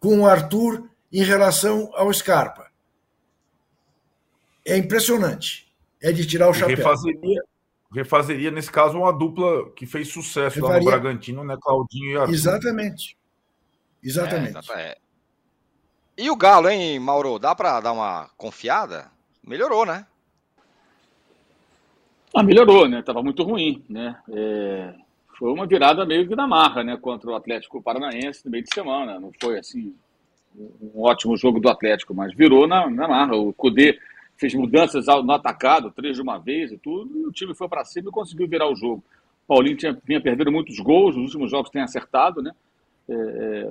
[0.00, 2.66] com o Arthur em relação ao Scarpa.
[4.66, 5.72] É impressionante.
[6.00, 6.76] É de tirar o chapéu.
[6.76, 7.42] Refazeria,
[7.92, 10.74] refazeria, nesse caso, uma dupla que fez sucesso Refaria.
[10.74, 11.56] lá no Bragantino, né?
[11.60, 12.34] Claudinho e Arthur.
[12.34, 13.16] Exatamente.
[14.02, 14.72] Exatamente.
[14.72, 14.96] É, é.
[16.16, 17.38] E o Galo, hein, Mauro?
[17.38, 19.10] Dá para dar uma confiada?
[19.48, 20.06] Melhorou, né?
[22.34, 23.02] Ah, melhorou, né?
[23.02, 24.16] Tava muito ruim, né?
[24.30, 24.94] É...
[25.38, 26.96] Foi uma virada meio que na marra, né?
[27.00, 29.18] Contra o Atlético Paranaense no meio de semana.
[29.18, 29.94] Não foi, assim,
[30.54, 33.36] um ótimo jogo do Atlético, mas virou na, na marra.
[33.36, 33.98] O Cudê
[34.36, 37.84] fez mudanças no atacado, três de uma vez e tudo, e o time foi para
[37.84, 39.02] cima e conseguiu virar o jogo.
[39.46, 42.52] Paulinho tinha, vinha perdendo muitos gols, nos últimos jogos tem acertado, né?
[43.08, 43.14] É,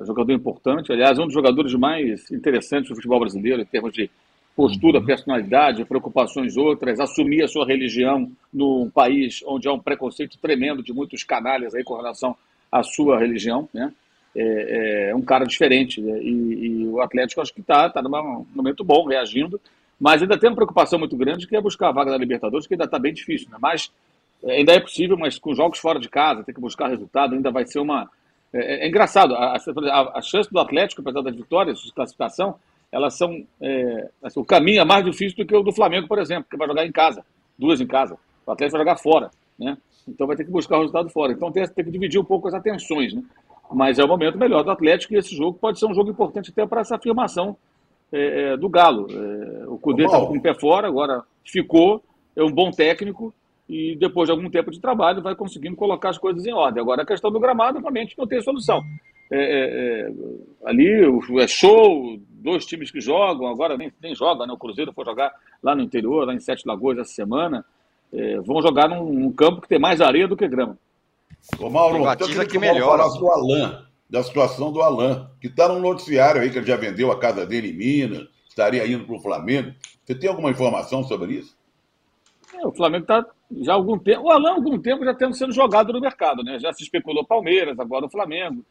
[0.01, 4.09] é, jogador importante, aliás, um dos jogadores mais interessantes do futebol brasileiro em termos de
[4.57, 10.81] postura, personalidade, preocupações outras, assumir a sua religião num país onde há um preconceito tremendo
[10.81, 12.35] de muitos canalhas aí com relação
[12.71, 13.93] à sua religião, né?
[14.35, 16.19] É, é um cara diferente né?
[16.21, 19.59] e, e, o Atlético acho que está tá num momento bom, reagindo,
[19.99, 22.73] mas ainda tem uma preocupação muito grande que é buscar a vaga da Libertadores, que
[22.73, 23.57] ainda está bem difícil, né?
[23.59, 23.91] Mas
[24.43, 27.51] é, ainda é possível, mas com jogos fora de casa, tem que buscar resultado, ainda
[27.51, 28.09] vai ser uma.
[28.51, 32.55] É, é engraçado, a, a, a, chance do Atlético, apesar das vitórias de classificação,
[32.91, 33.45] elas são.
[33.61, 36.57] É, assim, o caminho é mais difícil do que o do Flamengo, por exemplo, que
[36.57, 37.23] vai jogar em casa,
[37.57, 38.17] duas em casa.
[38.45, 39.77] O Atlético vai jogar fora, né?
[40.07, 41.33] Então vai ter que buscar o resultado fora.
[41.33, 43.21] Então tem, tem que dividir um pouco as atenções, né?
[43.71, 46.51] Mas é o momento melhor do Atlético e esse jogo pode ser um jogo importante
[46.51, 47.57] até para essa afirmação
[48.11, 49.07] é, é, do Galo.
[49.11, 52.01] É, o Cudê estava com o pé fora, agora ficou,
[52.35, 53.33] é um bom técnico
[53.67, 56.81] e depois de algum tempo de trabalho vai conseguindo colocar as coisas em ordem.
[56.81, 58.81] Agora a questão do gramado realmente não tem solução.
[59.29, 60.11] É, é, é
[60.65, 60.87] ali
[61.41, 64.53] é show, dois times que jogam, agora nem, nem joga, né?
[64.53, 67.65] o Cruzeiro foi jogar lá no interior, lá em Sete Lagoas essa semana,
[68.13, 70.77] é, vão jogar num, num, campo que tem mais areia do que grama.
[71.59, 73.03] Ô Mauro, então eu que melhora.
[73.03, 73.77] falar do Alain,
[74.09, 77.45] da situação do Alain, que está no noticiário aí que ele já vendeu a casa
[77.45, 79.73] dele em Minas, estaria indo para o Flamengo.
[80.03, 81.55] Você tem alguma informação sobre isso?
[82.53, 83.25] É, o Flamengo está
[83.61, 86.43] já há algum tempo, o Alain há algum tempo já tendo sendo jogado no mercado,
[86.43, 86.59] né?
[86.59, 88.65] Já se especulou Palmeiras, agora o Flamengo.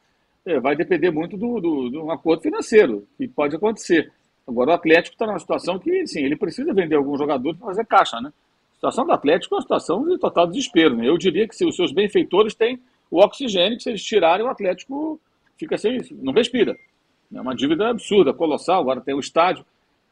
[0.46, 4.12] É, vai depender muito do, do, do, acordo financeiro, que pode acontecer.
[4.46, 7.84] Agora, o Atlético está numa situação que, sim, ele precisa vender algum jogador para fazer
[7.84, 8.32] caixa, né?
[8.70, 11.08] A situação do Atlético é uma situação de total desespero, né?
[11.08, 12.78] Eu diria que se os seus benfeitores têm
[13.10, 15.20] o oxigênio, que se eles tirarem, o Atlético
[15.58, 16.76] fica sem isso, não respira.
[17.34, 19.64] É uma dívida absurda, colossal, agora tem o estádio.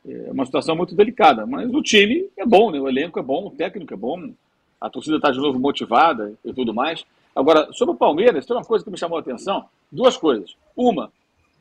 [0.05, 2.80] É uma situação muito delicada, mas o time é bom, né?
[2.80, 4.32] O elenco é bom, o técnico é bom,
[4.80, 7.07] a torcida está de novo motivada e tudo mais.
[7.35, 10.57] Agora, sobre o Palmeiras, tem uma coisa que me chamou a atenção: duas coisas.
[10.76, 11.11] Uma,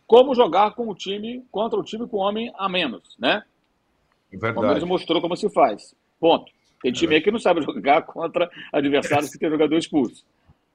[0.06, 3.44] como jogar com o time contra o time com homem a menos, né?
[4.32, 4.86] É O Palmeiras verdade.
[4.86, 5.96] mostrou como se faz.
[6.20, 6.52] Ponto.
[6.82, 10.26] Tem time aí que não sabe jogar contra adversários que tem jogador expulso.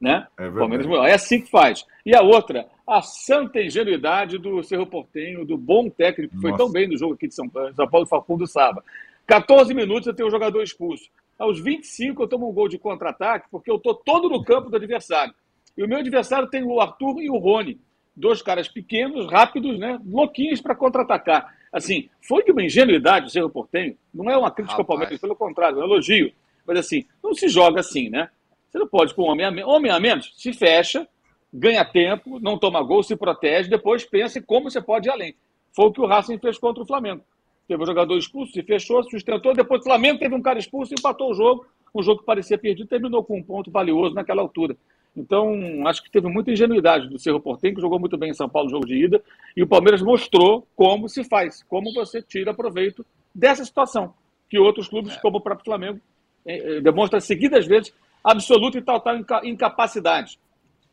[0.00, 0.26] Né?
[0.38, 1.10] É Palmeiras verdade.
[1.10, 1.84] é assim que faz.
[2.06, 6.70] E a outra, a santa ingenuidade do Cerro Portenho, do bom técnico, que foi tão
[6.70, 8.82] bem no jogo aqui de São Paulo, São Paulo Facundo Saba.
[9.26, 11.10] 14 minutos eu tenho um jogador expulso.
[11.38, 14.76] Aos 25 eu tomo um gol de contra-ataque, porque eu estou todo no campo do
[14.76, 15.32] adversário.
[15.76, 17.80] E o meu adversário tem o Arthur e o Rony.
[18.16, 20.00] Dois caras pequenos, rápidos, né?
[20.04, 21.54] Louquinhos para contra-atacar.
[21.72, 23.96] Assim, foi de uma ingenuidade o Cerro Portenho.
[24.12, 24.98] Não é uma crítica ao Rapaz.
[24.98, 26.32] Palmeiras, pelo contrário, é um elogio.
[26.66, 28.28] Mas assim, não se joga assim, né?
[28.68, 31.08] Você não pode com homem a, me- homem a menos, se fecha,
[31.54, 35.34] ganha tempo, não toma gol, se protege, depois pensa em como você pode ir além.
[35.74, 37.22] Foi o que o Racing fez contra o Flamengo.
[37.68, 40.96] Teve um jogador expulso, se fechou, sustentou, depois o Flamengo teve um cara expulso e
[40.98, 41.66] empatou o jogo.
[41.94, 44.76] Um jogo que parecia perdido, terminou com um ponto valioso naquela altura.
[45.16, 48.48] Então, acho que teve muita ingenuidade do Cerro Portenho, que jogou muito bem em São
[48.48, 49.22] Paulo no jogo de ida,
[49.56, 53.04] e o Palmeiras mostrou como se faz, como você tira proveito
[53.34, 54.14] dessa situação,
[54.48, 56.00] que outros clubes, como o próprio Flamengo,
[56.46, 57.92] eh, eh, demonstram seguidas vezes
[58.22, 60.38] absoluta e total inca- incapacidade.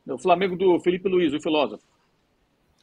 [0.08, 1.84] O Flamengo do Felipe Luiz, o filósofo.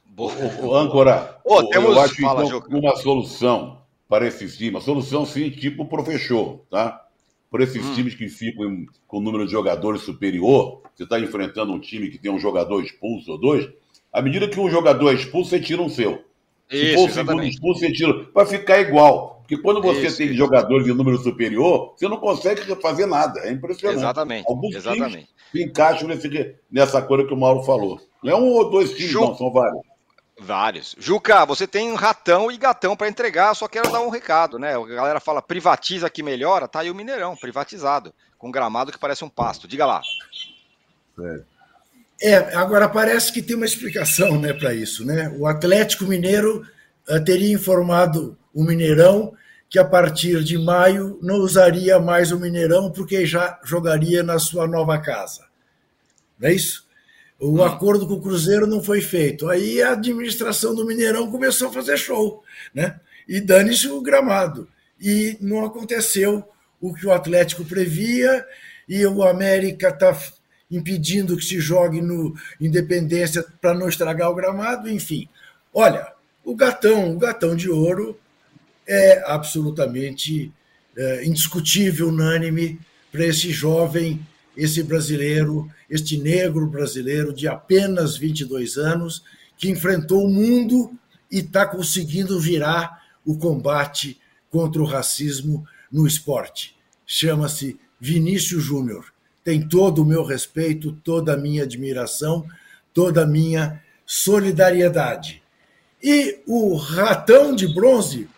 [0.07, 0.32] Boa.
[0.62, 3.82] O âncora, Ô, o- temos- eu acho fala, então, uma solução
[4.12, 7.02] para esses times, uma solução sim, tipo professor, tá?
[7.50, 7.94] Para esses Hum.
[7.94, 12.18] times que ficam com o número de jogadores superior, você está enfrentando um time que
[12.18, 13.70] tem um jogador expulso ou dois,
[14.12, 16.22] à medida que um jogador é expulso, você tira um seu.
[16.68, 18.24] Se Isso, for o segundo expulso, você tira.
[18.24, 19.38] Para ficar igual.
[19.40, 20.36] Porque quando você Isso, tem isso.
[20.36, 23.40] jogadores de número superior, você não consegue fazer nada.
[23.40, 23.98] É impressionante.
[23.98, 24.44] Exatamente.
[24.46, 25.10] Alguns Exatamente.
[25.12, 27.98] times se encaixam nesse, nessa coisa que o Mauro falou.
[28.22, 29.80] Não é um ou dois times, não, são vários.
[30.43, 30.97] Vários.
[30.99, 34.76] Juca, você tem um ratão e gatão para entregar, só quero dar um recado, né?
[34.76, 39.24] A galera fala privatiza que melhora, tá aí o Mineirão, privatizado, com gramado que parece
[39.24, 39.68] um pasto.
[39.68, 40.03] Diga lá.
[42.20, 45.05] É, agora parece que tem uma explicação né, para isso.
[45.05, 45.32] Né?
[45.38, 46.66] O Atlético Mineiro
[47.09, 49.34] eh, teria informado o Mineirão
[49.68, 54.66] que a partir de maio não usaria mais o Mineirão porque já jogaria na sua
[54.66, 55.47] nova casa.
[56.38, 56.82] Não é isso?
[57.45, 59.49] O acordo com o Cruzeiro não foi feito.
[59.49, 62.40] Aí a administração do Mineirão começou a fazer show,
[62.72, 63.01] né?
[63.26, 64.68] E dane-se o gramado.
[65.01, 66.45] E não aconteceu
[66.80, 68.47] o que o Atlético previa,
[68.88, 70.16] e o América está
[70.70, 75.28] impedindo que se jogue no Independência para não estragar o gramado, enfim.
[75.74, 76.12] Olha,
[76.45, 78.16] o gatão, o gatão de ouro
[78.86, 80.53] é absolutamente
[80.97, 82.78] é, indiscutível, unânime
[83.11, 84.24] para esse jovem,
[84.57, 89.22] esse brasileiro, este negro brasileiro de apenas 22 anos,
[89.57, 90.92] que enfrentou o mundo
[91.30, 96.76] e está conseguindo virar o combate contra o racismo no esporte.
[97.07, 99.12] Chama-se Vinícius Júnior.
[99.44, 102.46] Tem todo o meu respeito, toda a minha admiração,
[102.92, 105.42] toda a minha solidariedade.
[106.03, 108.28] E o ratão de bronze,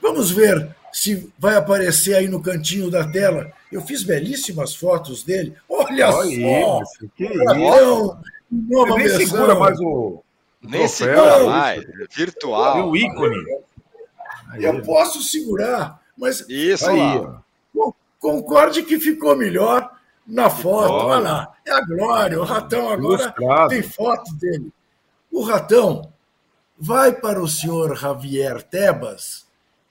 [0.00, 3.52] vamos ver se vai aparecer aí no cantinho da tela.
[3.70, 5.54] Eu fiz belíssimas fotos dele.
[5.68, 6.82] Olha, Olha só!
[6.82, 8.18] isso, que Ratão,
[8.50, 9.26] nova nem versão.
[9.26, 10.22] segura mais o,
[10.62, 11.46] Nem segura não.
[11.50, 11.84] mais.
[12.16, 12.88] Virtual.
[12.88, 13.36] o ícone.
[14.58, 16.98] Eu posso segurar, mas Isso Aí,
[17.76, 17.92] ó.
[18.18, 19.90] concorde que ficou melhor
[20.26, 20.92] na foto.
[20.92, 21.04] Olha.
[21.06, 22.40] Olha lá, é a glória.
[22.40, 23.68] O ratão agora Ilustrado.
[23.68, 24.72] tem foto dele.
[25.30, 26.10] O ratão
[26.78, 29.45] vai para o senhor Javier Tebas,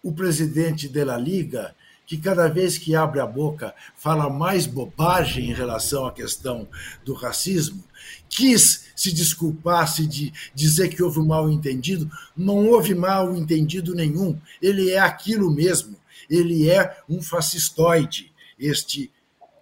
[0.06, 1.76] o presidente da Liga,
[2.06, 6.68] que cada vez que abre a boca fala mais bobagem em relação à questão
[7.04, 7.84] do racismo,
[8.30, 12.08] quis se desculpasse de dizer que houve um mal entendido.
[12.38, 14.40] Não houve mal entendido nenhum.
[14.62, 15.98] Ele é aquilo mesmo.
[16.30, 19.12] Ele é um fascistoide, este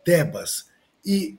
[0.03, 0.65] Tebas.
[1.05, 1.37] E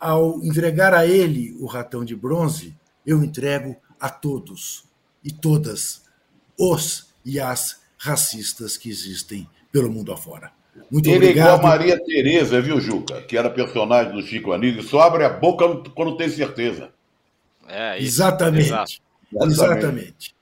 [0.00, 2.74] ao entregar a ele o ratão de bronze,
[3.04, 4.84] eu entrego a todos
[5.22, 6.02] e todas
[6.58, 10.52] os e as racistas que existem pelo mundo afora.
[10.90, 11.60] Muito Ele é igual obrigado.
[11.60, 13.22] a Maria Tereza, viu, Juca?
[13.22, 16.90] Que era personagem do Chico Anísio, só abre a boca quando tem certeza.
[17.68, 18.06] É isso.
[18.06, 18.66] Exatamente.
[18.66, 18.92] Exato.
[19.42, 20.34] Exatamente.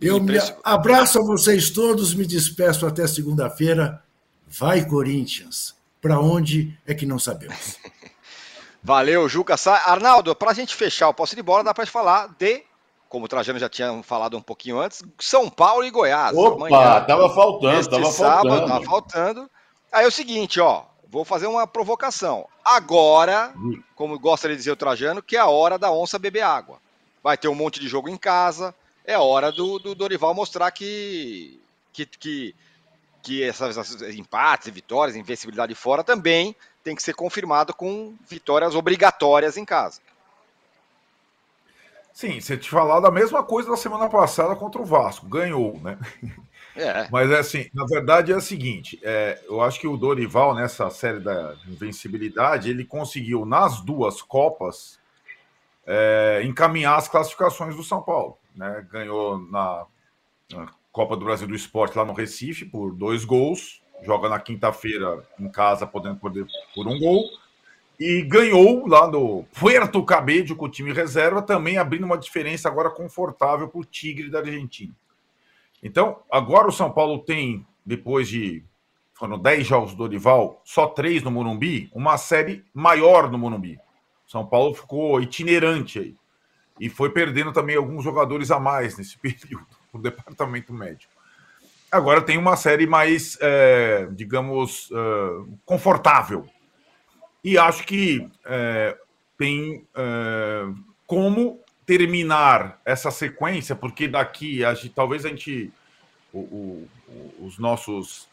[0.00, 4.02] Eu me abraço a vocês todos, me despeço até segunda-feira.
[4.46, 5.74] Vai, Corinthians.
[6.00, 7.76] Para onde é que não sabemos.
[8.82, 9.56] Valeu, Juca.
[9.86, 12.62] Arnaldo, para a gente fechar o posse de bola, dá para falar de,
[13.08, 16.36] como o Trajano já tinha falado um pouquinho antes, São Paulo e Goiás.
[16.36, 18.68] Opa, tava faltando, Este tava sábado, faltando.
[18.68, 19.50] tava faltando.
[19.90, 22.46] Aí é o seguinte, ó, vou fazer uma provocação.
[22.64, 23.54] Agora,
[23.94, 26.78] como gosta de dizer o Trajano, que é a hora da onça beber água.
[27.22, 31.60] Vai ter um monte de jogo em casa, é hora do, do Dorival mostrar que,
[31.92, 32.54] que, que,
[33.22, 36.54] que essas, essas empates, vitórias, invencibilidade fora também
[36.84, 40.00] tem que ser confirmado com vitórias obrigatórias em casa.
[42.18, 45.96] Sim, você te falar da mesma coisa da semana passada contra o Vasco, ganhou, né?
[46.76, 47.08] É.
[47.10, 50.88] Mas é assim, na verdade é o seguinte: é, eu acho que o Dorival, nessa
[50.90, 55.00] série da invencibilidade, ele conseguiu nas duas Copas
[55.84, 58.38] é, encaminhar as classificações do São Paulo.
[58.54, 58.86] Né?
[58.92, 59.86] Ganhou na,
[60.52, 65.26] na Copa do Brasil do Esporte lá no Recife por dois gols, joga na quinta-feira
[65.40, 66.46] em casa, podendo perder
[66.76, 67.28] por um gol
[67.98, 72.90] e ganhou lá no Puerto Cabello com o time reserva, também abrindo uma diferença agora
[72.90, 74.94] confortável para o Tigre da Argentina.
[75.82, 78.62] Então, agora o São Paulo tem, depois de
[79.14, 83.76] foram 10 jogos do Dorival, só três no Morumbi, uma série maior no Morumbi.
[84.24, 86.14] São Paulo ficou itinerante aí.
[86.78, 91.12] E foi perdendo também alguns jogadores a mais nesse período, o departamento médico.
[91.90, 96.46] Agora tem uma série mais, é, digamos, é, confortável
[97.42, 98.96] e acho que é,
[99.36, 100.66] tem é,
[101.06, 105.72] como terminar essa sequência, porque daqui a gente, talvez a gente,
[106.32, 106.88] o, o,
[107.40, 108.28] os nossos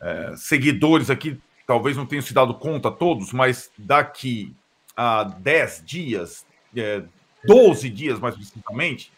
[0.00, 4.54] é, seguidores aqui, talvez não tenham se dado conta todos, mas daqui
[4.96, 6.46] a 10 dias,
[6.76, 7.02] é,
[7.44, 9.10] 12 dias mais precisamente,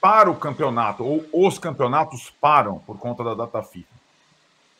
[0.00, 3.94] para o campeonato, ou os campeonatos param por conta da data FIFA.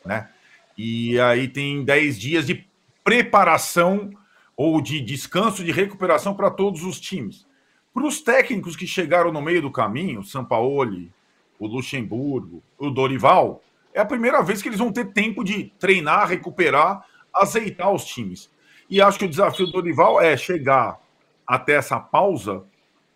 [0.05, 0.29] Né?
[0.77, 2.65] E aí tem 10 dias de
[3.05, 4.09] preparação
[4.57, 7.45] ou de descanso, de recuperação para todos os times.
[7.93, 11.13] Para os técnicos que chegaram no meio do caminho, o Sampaoli,
[11.59, 13.61] o Luxemburgo, o Dorival,
[13.93, 18.49] é a primeira vez que eles vão ter tempo de treinar, recuperar, azeitar os times.
[18.89, 20.99] E acho que o desafio do Dorival é chegar
[21.45, 22.65] até essa pausa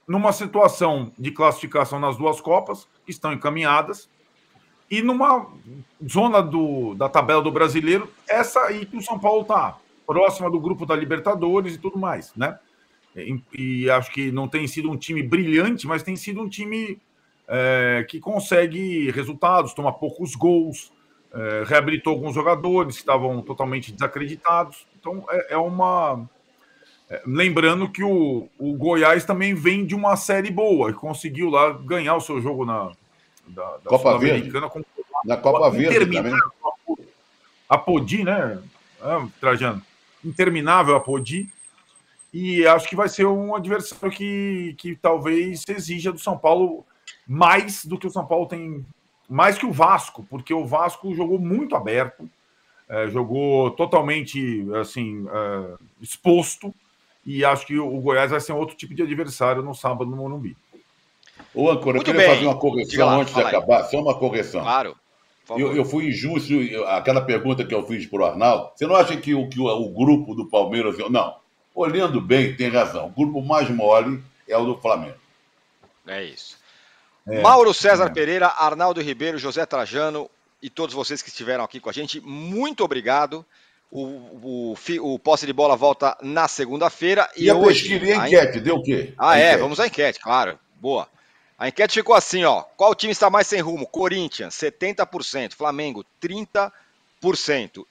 [0.08, 4.08] numa situação de classificação nas duas Copas, que estão encaminhadas,
[4.90, 5.48] e numa
[6.08, 9.78] zona do, da tabela do brasileiro, essa aí que o São Paulo está
[10.08, 12.58] próxima do grupo da Libertadores e tudo mais, né?
[13.16, 17.00] E, e acho que não tem sido um time brilhante, mas tem sido um time
[17.48, 20.92] é, que consegue resultados, toma poucos gols,
[21.34, 24.88] é, reabilitou alguns jogadores que estavam totalmente desacreditados.
[25.00, 26.28] Então é, é uma.
[27.10, 31.72] É, lembrando que o, o Goiás também vem de uma série boa e conseguiu lá
[31.72, 32.92] ganhar o seu jogo na
[33.50, 34.82] da, da Copa Sul-Americana com
[35.26, 36.34] na Copa Verde também.
[37.68, 38.62] A Podi, né?
[39.02, 39.84] Ah, Trajano
[40.24, 41.50] interminável a Podi.
[42.34, 46.86] E acho que vai ser um adversário que, que talvez exija do São Paulo
[47.28, 48.86] mais do que o São Paulo tem,
[49.28, 52.30] mais que o Vasco, porque o Vasco jogou muito aberto,
[52.88, 56.74] é, jogou totalmente assim é, exposto,
[57.26, 60.18] e acho que o Goiás vai ser um outro tipo de adversário no sábado no
[60.18, 60.56] Morumbi.
[61.54, 62.30] Ô, Ancora, eu queria bem.
[62.30, 64.62] fazer uma correção lá, antes de acabar, só uma correção.
[64.62, 64.96] Claro.
[65.50, 66.54] Eu, eu, fui injusto,
[66.88, 68.70] aquela pergunta que eu fiz para o Arnaldo.
[68.76, 70.96] Você não acha que o, que o, o grupo do Palmeiras.
[71.10, 71.36] Não.
[71.74, 73.08] Olhando bem, tem razão.
[73.08, 75.18] O grupo mais mole é o do Flamengo.
[76.06, 76.58] É isso.
[77.28, 78.10] É, Mauro César é.
[78.10, 80.30] Pereira, Arnaldo Ribeiro, José Trajano
[80.62, 83.46] e todos vocês que estiveram aqui com a gente, muito obrigado.
[83.92, 87.28] O, o, o posse de bola volta na segunda-feira.
[87.36, 89.14] E, e a hoje, pesquisa e a enquete, deu o quê?
[89.18, 90.60] Ah, é, vamos à enquete, claro.
[90.80, 91.08] Boa.
[91.60, 92.62] A enquete ficou assim, ó.
[92.78, 93.86] Qual time está mais sem rumo?
[93.86, 95.56] Corinthians, 70%.
[95.56, 96.72] Flamengo, 30%.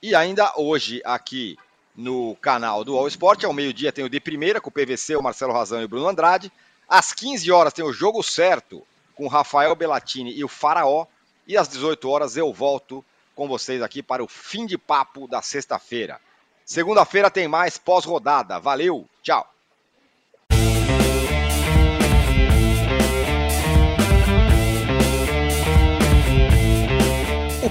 [0.03, 1.59] E ainda hoje, aqui
[1.95, 5.23] no canal do All Sport, ao meio-dia tem o de primeira, com o PVC, o
[5.23, 6.51] Marcelo Razão e o Bruno Andrade.
[6.89, 11.05] Às 15 horas tem o Jogo Certo, com o Rafael Bellatini e o Faraó.
[11.47, 13.05] E às 18 horas eu volto
[13.35, 16.19] com vocês aqui para o fim de papo da sexta-feira.
[16.65, 18.59] Segunda-feira tem mais pós-rodada.
[18.59, 19.58] Valeu, tchau!